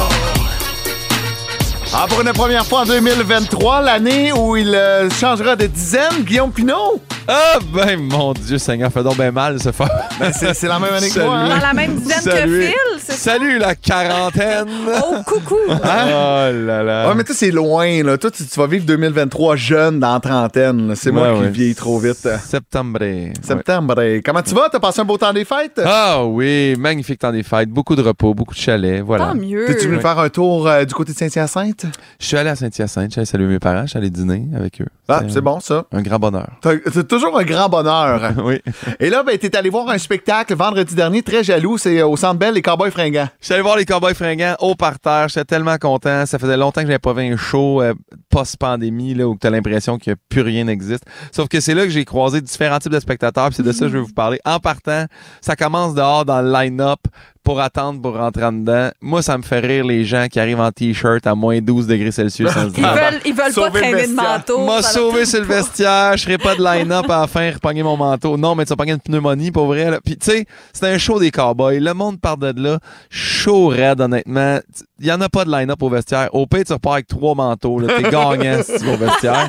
[1.92, 6.52] Ah, pour une première fois en 2023, l'année où il euh, changera de dizaine, Guillaume
[6.52, 7.00] Pinot.
[7.26, 9.88] Ah, ben, mon Dieu Seigneur, fait donc bien mal se faire.
[10.20, 11.36] Ben, c'est la même année que moi.
[11.36, 11.48] hein?
[11.48, 12.60] Dans la même dizaine Salut.
[12.60, 12.74] que Phil,
[13.08, 13.32] c'est ça?
[13.32, 14.68] Salut la quarantaine!
[14.88, 15.56] Oh, coucou!
[15.68, 17.08] Oh là là!
[17.08, 18.16] Ouais, mais toi, c'est loin, là.
[18.18, 20.94] Toi, tu, tu vas vivre 2023 jeune dans la trentaine.
[20.96, 22.28] C'est moi Ouais, qui vieillis trop vite.
[22.44, 23.00] Septembre.
[23.42, 24.00] Septembre.
[24.02, 24.68] Et Comment tu vas?
[24.70, 25.80] T'as passé un beau temps des fêtes?
[25.84, 29.26] Ah oui, magnifique temps des fêtes, beaucoup de repos, beaucoup de chalets, voilà.
[29.26, 29.66] Tant mieux.
[29.66, 30.02] T'es-tu venu Ouais.
[30.02, 31.86] faire un tour euh, du côté de Saint-Hyacinthe?
[32.20, 34.86] Je suis allé à Saint-Hyacinthe, j'allais saluer mes parents, j'allais dîner avec eux.
[35.08, 35.84] Ah, c'est bon, ça.
[35.92, 36.48] Un grand bonheur.
[36.60, 38.32] T'as toujours un grand bonheur.
[38.44, 38.60] oui.
[39.00, 41.78] Et là, ben, t'es allé voir un spectacle vendredi dernier, très jaloux.
[41.78, 45.28] C'est au Centre Bell, les Cowboys Je suis allé voir les Cowboys fringants au parterre.
[45.28, 46.26] J'étais tellement content.
[46.26, 47.94] Ça faisait longtemps que j'avais pas vu un show euh,
[48.28, 51.04] post-pandémie là, où tu as l'impression que plus rien n'existe.
[51.32, 53.50] Sauf que c'est là que j'ai croisé différents types de spectateurs.
[53.52, 54.40] C'est de ça que je vais vous parler.
[54.44, 55.06] En partant,
[55.40, 57.00] ça commence dehors dans le line-up
[57.48, 58.90] pour attendre pour rentrer en dedans.
[59.00, 62.12] Moi, ça me fait rire les gens qui arrivent en t-shirt à moins 12 degrés
[62.12, 62.50] Celsius.
[62.56, 64.66] Ils disant, veulent, ils veulent pas Sauver traîner de manteau.
[64.66, 67.96] m'a sauvé sur le vestiaire, je serai pas de line-up à la fin, repogner mon
[67.96, 68.36] manteau.
[68.36, 69.90] Non, mais tu vas pogner une pneumonie, pour vrai.
[69.90, 69.98] là.
[70.04, 70.44] Puis, tu sais,
[70.74, 71.80] c'est un show des cowboys.
[71.80, 74.58] Le monde part de là, chaud raide, honnêtement.
[75.00, 76.28] Il y en a pas de line-up au vestiaire.
[76.34, 77.80] Au pire, tu repars avec trois manteaux.
[77.80, 79.48] T'es gagnant si tu vas au vestiaire.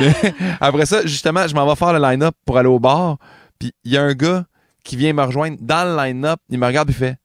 [0.00, 3.18] Mais après ça, justement, je m'en vais faire le line-up pour aller au bar.
[3.60, 4.46] Puis, il y a un gars
[4.82, 6.40] qui vient me rejoindre dans le line-up.
[6.50, 7.16] Il me regarde et fait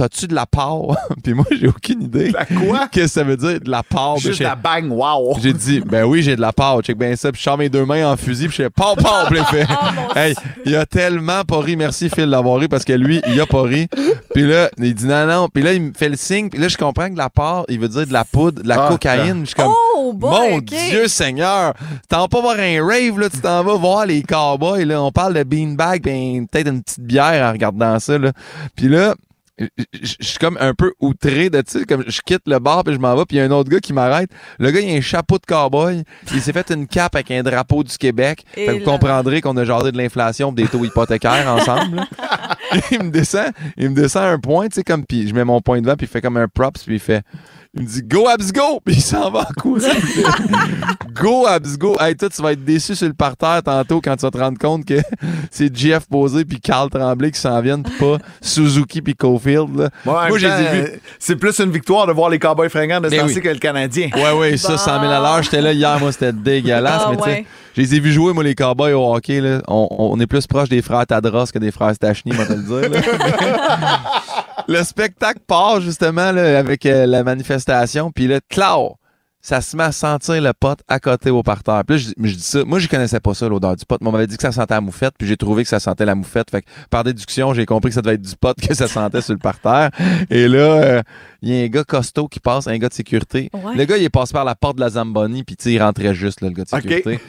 [0.00, 0.96] T'as-tu de la part?
[1.22, 2.30] Puis moi, j'ai aucune idée.
[2.30, 2.88] La quoi?
[2.92, 4.16] Qu'est-ce que ça veut dire, de la part?
[4.16, 5.36] Juste j'ai- la bang, wow!
[5.42, 6.80] j'ai dit, ben oui, j'ai de la part.
[6.80, 7.30] Check bien ça.
[7.30, 8.48] Puis je sors mes deux mains en fusil.
[8.48, 9.26] Puis je fais, pau, pau.
[9.28, 9.66] Puis il fait,
[10.16, 10.34] hey,
[10.64, 11.76] il a tellement pas ri.
[11.76, 13.88] Merci, Phil, d'avoir ri parce que lui, il a pas ri.
[14.32, 15.48] Puis là, il dit non, non.
[15.52, 16.48] Puis là, il me fait le signe.
[16.48, 18.86] Puis là, je comprends que la part, il veut dire de la poudre, de la
[18.86, 19.40] Ah, cocaïne.
[19.42, 20.58] Je suis comme, Oh, boy, mon.
[20.60, 21.74] Dieu Seigneur,
[22.08, 25.02] t'en vas pas voir un rave, là, tu t'en vas voir les cowboys, là.
[25.02, 28.32] On parle de beanbag, ben, peut-être une petite bière en regardant ça, là.
[28.74, 29.14] Puis là,
[29.92, 32.94] je suis comme un peu outré de, tu sais, comme je quitte le bar puis
[32.94, 34.30] je m'en vais, puis il y a un autre gars qui m'arrête.
[34.58, 36.02] Le gars, il a un chapeau de cowboy,
[36.32, 38.44] il s'est fait une cape avec un drapeau du Québec.
[38.56, 42.02] Et Fait que vous comprendrez qu'on a jasé de l'inflation des taux hypothécaires ensemble.
[42.90, 45.60] il me descend, il me descend un point, tu sais, comme, puis je mets mon
[45.60, 47.22] point devant, puis il fait comme un props, puis il fait,
[47.74, 48.80] il me dit Go Abs Go!
[48.84, 49.78] Puis il s'en va en courant.
[51.14, 51.96] go Abs Go!
[52.00, 54.58] Hey, toi, tu vas être déçu sur le parterre tantôt quand tu vas te rendre
[54.58, 55.00] compte que
[55.50, 59.76] c'est Jeff Posé puis Carl Tremblay qui s'en viennent, pis pas Suzuki puis Cofield.
[59.78, 59.90] là.
[60.04, 60.64] Moi, en Moi, j'ai temps, vu.
[60.80, 60.86] euh,
[61.18, 63.42] C'est plus une victoire de voir les Cowboys fringants de se Ben lancer oui.
[63.42, 64.10] que le Canadien.
[64.14, 65.42] Ouais, ouais, ça, 100 000 à l'heure.
[65.42, 67.02] J'étais là hier, moi, c'était dégueulasse.
[67.06, 67.46] Ah, mais tu sais,
[67.76, 69.40] je les ai vus jouer, moi, les Cowboys au hockey.
[69.40, 69.60] Là.
[69.68, 72.62] On, on est plus proche des frères Tadros que des frères Stachny, moi, te le
[72.90, 73.02] dire.
[74.68, 77.59] le spectacle part, justement, là, avec euh, la manifestation.
[78.14, 78.96] Puis là, Clau,
[79.42, 81.82] ça se met à sentir le pot à côté au parterre.
[81.86, 82.64] Puis là, je, je dis ça.
[82.64, 83.96] Moi, je connaissais pas ça, l'odeur du pot.
[84.00, 86.04] Mais on m'avait dit que ça sentait la moufette, puis j'ai trouvé que ça sentait
[86.04, 86.50] la moufette.
[86.50, 89.22] Fait que par déduction, j'ai compris que ça devait être du pot que ça sentait
[89.22, 89.90] sur le parterre.
[90.28, 91.02] Et là, euh,
[91.42, 93.50] il y a un gars costaud qui passe, un gars de sécurité.
[93.52, 93.76] Ouais.
[93.76, 95.82] Le gars, il est passé par la porte de la Zamboni, puis tu sais, il
[95.82, 97.20] rentrait juste, là, le gars de sécurité.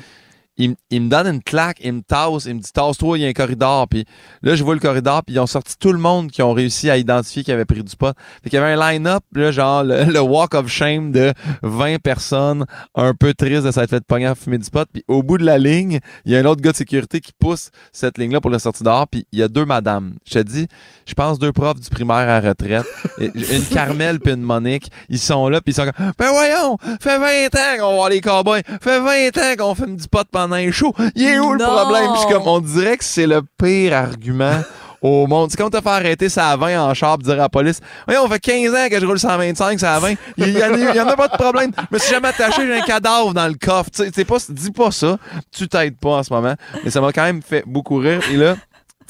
[0.62, 3.26] Il, il me donne une claque, il me tasse, il me dit tasse-toi, il y
[3.26, 3.88] a un corridor.
[3.88, 4.06] Puis
[4.44, 6.90] là, je vois le corridor, puis ils ont sorti tout le monde qui ont réussi
[6.90, 8.16] à identifier qu'il avait pris du pot.
[8.44, 11.34] Fait qu'il y avait un line-up, genre le, le walk of shame de
[11.64, 14.88] 20 personnes, un peu tristes de s'être fait pogner à fumer du pot.
[14.92, 17.32] Puis au bout de la ligne, il y a un autre gars de sécurité qui
[17.38, 19.08] pousse cette ligne-là pour la sortie dehors.
[19.08, 20.14] Puis il y a deux madames.
[20.28, 20.68] Je te dis,
[21.06, 22.86] je pense deux profs du primaire à retraite,
[23.20, 24.92] Et une Carmel puis une Monique.
[25.10, 28.10] Ils sont là, puis ils sont comme, ben voyons, fait 20 ans qu'on va voir
[28.10, 30.94] les cowboys, fait 20 ans qu'on fume du pot pendant un show.
[31.16, 32.12] Il est où le problème?
[32.12, 34.62] Puis je suis comme, on dirait que c'est le pire argument.
[35.02, 35.50] Au monde.
[35.50, 37.80] C'est comme te faire arrêter ça à 20 en char pis dire à la police
[38.08, 40.14] Ouais, on fait 15 ans que je roule 125, ça à 20.
[40.38, 41.72] Il y, en a, il y en a pas de problème.
[41.76, 43.90] Je me suis jamais attaché, j'ai un cadavre dans le coffre.
[43.90, 45.18] Tu sais, pas, dis pas ça.
[45.52, 46.54] Tu t'aides pas en ce moment.
[46.84, 48.22] Mais ça m'a quand même fait beaucoup rire.
[48.32, 48.58] Et là,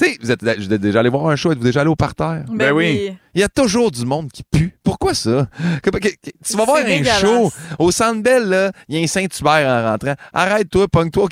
[0.01, 1.95] tu sais, vous êtes, vous êtes déjà allé voir un show, êtes-vous déjà allé au
[1.95, 2.43] parterre?
[2.53, 3.11] Ben oui.
[3.33, 4.75] Il y a toujours du monde qui pue.
[4.83, 5.47] Pourquoi ça?
[5.83, 6.09] Que- que- que-
[6.45, 7.21] tu vas voir un dégueulasse.
[7.21, 7.49] show
[7.79, 10.15] au Centre Bell, là, il y a un Saint-Hubert en rentrant.
[10.33, 11.29] Arrête-toi, pogne-toi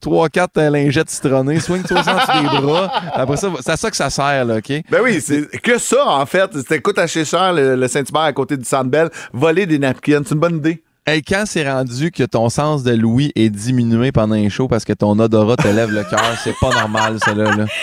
[0.00, 2.92] 3-4 lingettes citronnées, swing-toi au centre des bras.
[3.14, 4.72] Après ça, c'est à ça que ça sert, là, OK?
[4.90, 6.50] Ben oui, c'est que ça, en fait.
[6.56, 9.08] C'était coûte acheter cher, le, le Saint-Hubert à côté du Centre Bell.
[9.32, 10.82] Voler des napkins, c'est une bonne idée.
[11.06, 14.84] Hey, quand c'est rendu que ton sens de l'ouïe est diminué pendant un show parce
[14.84, 17.56] que ton odorat te lève le cœur, c'est pas normal, ça, là.
[17.56, 17.64] là.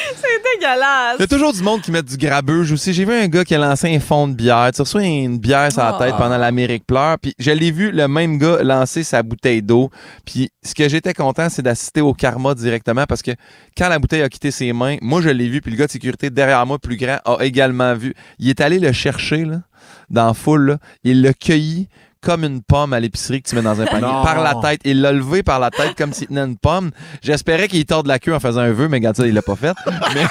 [0.60, 1.16] Dégueulasse.
[1.18, 2.94] Il y a toujours du monde qui met du grabuge aussi.
[2.94, 4.70] J'ai vu un gars qui a lancé un fond de bière.
[4.74, 6.00] Tu reçois une bière sur la Ah.
[6.00, 7.18] tête pendant l'Amérique pleure.
[7.22, 9.90] Puis je l'ai vu, le même gars, lancer sa bouteille d'eau.
[10.26, 13.32] Puis ce que j'étais content, c'est d'assister au karma directement parce que
[13.78, 15.62] quand la bouteille a quitté ses mains, moi je l'ai vu.
[15.62, 18.14] Puis le gars de sécurité derrière moi, plus grand, a également vu.
[18.40, 19.62] Il est allé le chercher là,
[20.10, 20.66] dans la foule.
[20.68, 20.78] là.
[21.04, 21.88] Il l'a cueilli
[22.22, 24.24] comme une pomme à l'épicerie que tu mets dans un panier, Non.
[24.24, 24.82] par la tête.
[24.86, 26.92] Il l'a levé par la tête comme s'il tenait une pomme.
[27.22, 29.56] J'espérais qu'il torde la queue en faisant un vœu, mais regarde ça, il l'a pas
[29.56, 29.76] fait.
[30.14, 30.26] Mais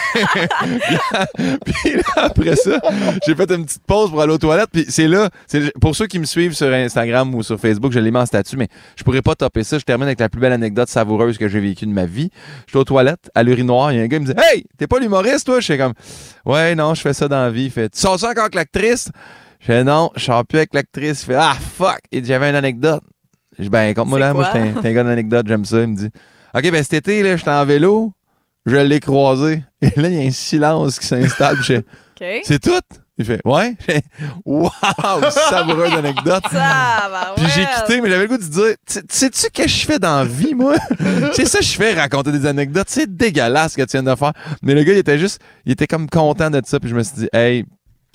[1.65, 2.79] puis là, après ça,
[3.27, 4.71] j'ai fait une petite pause pour aller aux toilettes.
[4.73, 7.99] Puis c'est là, c'est pour ceux qui me suivent sur Instagram ou sur Facebook, je
[7.99, 9.79] l'ai mis en statut, mais je pourrais pas topper ça.
[9.79, 12.31] Je termine avec la plus belle anecdote savoureuse que j'ai vécue de ma vie.
[12.67, 14.65] Je suis aux toilettes, à l'urinoir, il y a un gars qui me dit Hey,
[14.79, 15.61] t'es pas l'humoriste, toi?
[15.61, 15.95] Je suis comme
[16.45, 17.65] Ouais, non, je fais ça dans la vie.
[17.65, 19.11] Il fait Tu sors ça encore avec l'actrice?
[19.61, 21.23] Je fais non, je sors plus avec l'actrice.
[21.23, 21.99] Il fait Ah fuck!
[22.13, 23.03] Et j'avais une anecdote.
[23.59, 25.81] Je dis Ben, compte-moi là, moi, j'étais un- gars d'anecdote, j'aime ça.
[25.81, 26.11] Il me dit
[26.55, 28.13] OK, ben cet été, là, j'étais en vélo,
[28.65, 29.63] je l'ai croisé.
[29.83, 31.57] Et là, il y a un silence qui s'installe.
[31.59, 31.79] je fais,
[32.21, 32.41] OK.
[32.45, 32.71] C'est tout?
[33.19, 33.75] Il fait Ouais.
[33.81, 34.03] Je fais,
[34.45, 34.71] Wow!
[35.31, 36.45] Savoureuse anecdote.
[36.53, 39.87] Ça va, Puis j'ai quitté, mais j'avais le goût de dire Tu- Sais-tu que je
[39.87, 40.75] fais dans la vie, moi?
[41.33, 42.89] C'est ça que je fais, raconter des anecdotes.
[42.91, 44.33] C'est dégueulasse ce que tu viens de faire.
[44.63, 46.79] Mais le gars, il était juste, il était comme content de ça.
[46.79, 47.65] Puis je me suis dit Hey,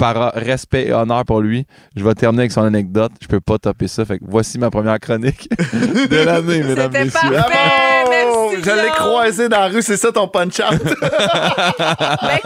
[0.02, 3.12] par respect et honneur pour lui, je vais terminer avec son anecdote.
[3.22, 4.04] Je peux pas topper ça.
[4.04, 5.47] Fait que voici ma première chronique
[6.10, 7.36] de l'année, mesdames, C'était messieurs.
[7.36, 8.04] parfait.
[8.04, 8.52] Bravo!
[8.52, 10.82] merci, Je l'ai croisé dans la rue, c'est ça ton punch-out.
[10.82, 12.39] Ben,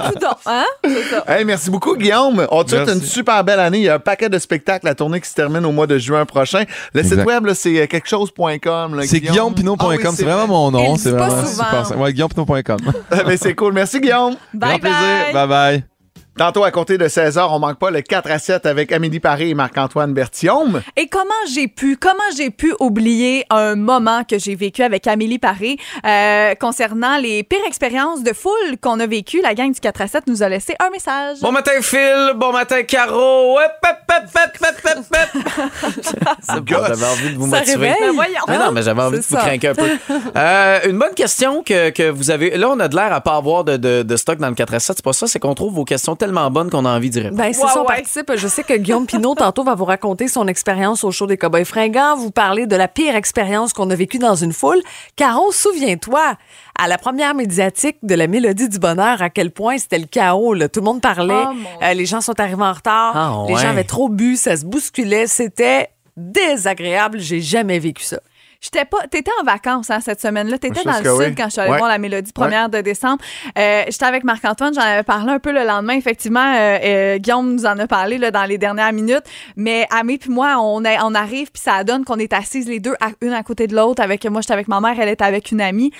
[0.45, 0.65] hein?
[0.83, 1.23] C'est ça.
[1.29, 2.45] hey, merci beaucoup, Guillaume.
[2.51, 3.77] On te souhaite une super belle année.
[3.77, 5.97] Il y a un paquet de spectacles, la tournée qui se termine au mois de
[5.97, 6.63] juin prochain.
[6.93, 8.99] Le site web, c'est euh, quelque chose.com.
[9.03, 9.53] C'est Guillaume.
[9.53, 10.97] guillaumepinot.com, Ah oui, c'est vraiment mon nom.
[10.97, 11.83] C'est vraiment souvent.
[11.85, 11.99] super.
[12.01, 12.77] Ouais, guillaumepinot.com.
[13.25, 13.73] Ben, c'est cool.
[13.73, 14.35] Merci, Guillaume.
[14.53, 15.33] Bye Grand plaisir.
[15.33, 15.94] Bye bye.
[16.37, 19.49] Tantôt, à compter de 16h, on manque pas le 4 à 7 avec Amélie Paré
[19.49, 20.81] et Marc-Antoine Berthiaume.
[20.97, 25.39] Et comment j'ai pu, comment j'ai pu oublier un moment que j'ai vécu avec Amélie
[25.39, 29.39] Paré euh, concernant les pires expériences de foule qu'on a vécues?
[29.41, 31.37] La gang du 4 à 7 nous a laissé un message.
[31.39, 32.33] Bon matin, Phil.
[32.35, 33.57] Bon matin, Caro.
[33.57, 35.93] Hop, hop, hop, hop, hop, hop, hop.
[36.41, 37.91] C'est bon, j'avais envie de vous Ça motiver.
[37.93, 38.35] réveille.
[38.49, 39.87] Mais non, mais j'avais envie de vous craquer un peu.
[40.35, 42.57] Euh, une bonne question que, que vous avez.
[42.57, 44.73] Là, on a de l'air à pas avoir de, de, de stock dans le 4
[44.73, 44.97] à 7.
[44.97, 47.37] C'est pas ça, c'est qu'on trouve vos questions tellement bonnes qu'on a envie d'y répondre.
[47.41, 47.87] Ben, c'est Ouais, ça, on ouais.
[47.87, 48.31] participe.
[48.35, 51.65] Je sais que Guillaume Pinot, tantôt, va vous raconter son expérience au show des Cowboys
[51.65, 54.81] fringants, vous parler de la pire expérience qu'on a vécue dans une foule.
[55.15, 56.35] Caro, souviens-toi,
[56.77, 60.53] à la première médiatique de la Mélodie du Bonheur, à quel point c'était le chaos.
[60.53, 60.67] là.
[60.69, 61.53] Tout le monde parlait, Oh,
[61.83, 63.61] euh, les gens sont arrivés en retard, Ah, les ouais.
[63.61, 67.19] gens avaient trop bu, ça se bousculait, c'était désagréable.
[67.19, 68.19] J'ai jamais vécu ça.
[68.61, 69.05] J'étais pas.
[69.09, 70.57] T'étais en vacances hein, cette semaine-là.
[70.57, 71.77] T'étais dans le sud quand je suis allée Ouais.
[71.77, 73.17] voir la mélodie première de décembre.
[73.57, 75.93] Euh, J'étais avec Marc-Antoine, j'en avais parlé un peu le lendemain.
[75.93, 79.23] Effectivement, euh, euh, Guillaume nous en a parlé là, dans les dernières minutes.
[79.55, 82.79] Mais Amé puis moi, on, est- on arrive puis ça donne qu'on est assises les
[82.79, 84.01] deux, à, une à côté de l'autre.
[84.01, 85.91] Avec moi, j'étais avec ma mère, elle était avec une amie.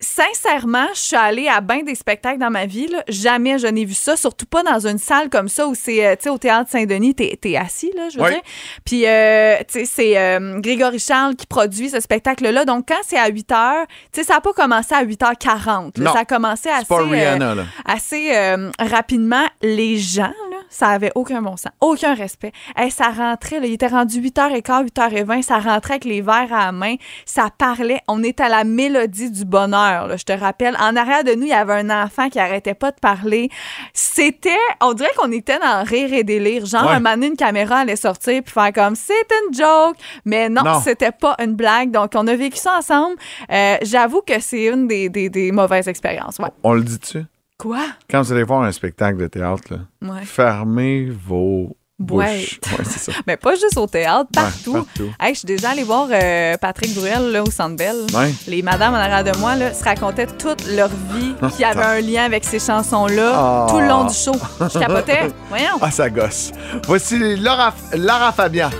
[0.00, 2.86] Sincèrement, je suis allée à bien des spectacles dans ma vie.
[2.88, 3.02] là.
[3.08, 6.14] Jamais je n'ai vu ça, surtout pas dans une salle comme ça où c'est, euh,
[6.16, 8.30] tu sais, au théâtre Saint-Denis, t'es es assis, là, je veux Oui.
[8.30, 8.42] dire.
[8.84, 12.64] Puis, euh, tu sais, c'est euh, Grégory Charles qui produit ce spectacle-là.
[12.66, 15.98] Donc, quand c'est à 8 h, tu sais, ça n'a pas commencé à 8h40.
[15.98, 16.04] là.
[16.04, 16.12] Non.
[16.12, 17.64] Ça a commencé assez, euh, Rihanna, là.
[17.86, 19.44] assez euh, rapidement.
[19.62, 20.32] Les gens,
[20.74, 22.50] ça avait aucun bon sens, aucun respect.
[22.76, 26.66] Hey, ça rentrait, là, il était rendu 8h15, 8h20, ça rentrait avec les verres à
[26.66, 28.00] la main, ça parlait.
[28.08, 30.76] On est à la mélodie du bonheur, là, je te rappelle.
[30.80, 33.50] En arrière de nous, il y avait un enfant qui arrêtait pas de parler.
[33.92, 34.50] C'était,
[34.80, 36.66] on dirait qu'on était dans rire et délire.
[36.66, 36.90] Genre, Ouais.
[36.92, 39.12] un moment donné, une caméra allait sortir puis faire comme c'est
[39.46, 39.96] une joke.
[40.24, 40.80] Mais non, Non.
[40.80, 41.90] c'était pas une blague.
[41.90, 43.16] Donc, on a vécu ça ensemble.
[43.50, 46.38] Euh, J'avoue que c'est une des, des- des mauvaises expériences.
[46.38, 46.48] Ouais.
[46.62, 47.24] On le dit-tu?
[47.58, 47.80] Quoi?
[48.10, 49.78] Quand vous allez voir un spectacle de théâtre, là,
[50.12, 50.24] Ouais.
[50.24, 51.76] fermez vos.
[52.10, 52.44] Ouais,
[52.84, 53.12] ça.
[53.24, 54.72] Mais pas juste au théâtre, Ouais, partout.
[54.72, 55.10] partout.
[55.20, 57.94] Hey, je suis déjà allée voir euh, Patrick Bruel là, au Centre Bell.
[58.12, 58.34] Ouais.
[58.48, 62.00] Les madames en arrière de moi là, se racontaient toute leur vie qui avait un
[62.00, 63.66] lien avec ces chansons-là Ah.
[63.70, 64.32] tout le long du show.
[64.60, 65.30] Je capotais.
[65.48, 65.78] Voyons.
[65.80, 66.50] Ah, ça gosse.
[66.84, 68.70] Voici Laura, Lara Fabian.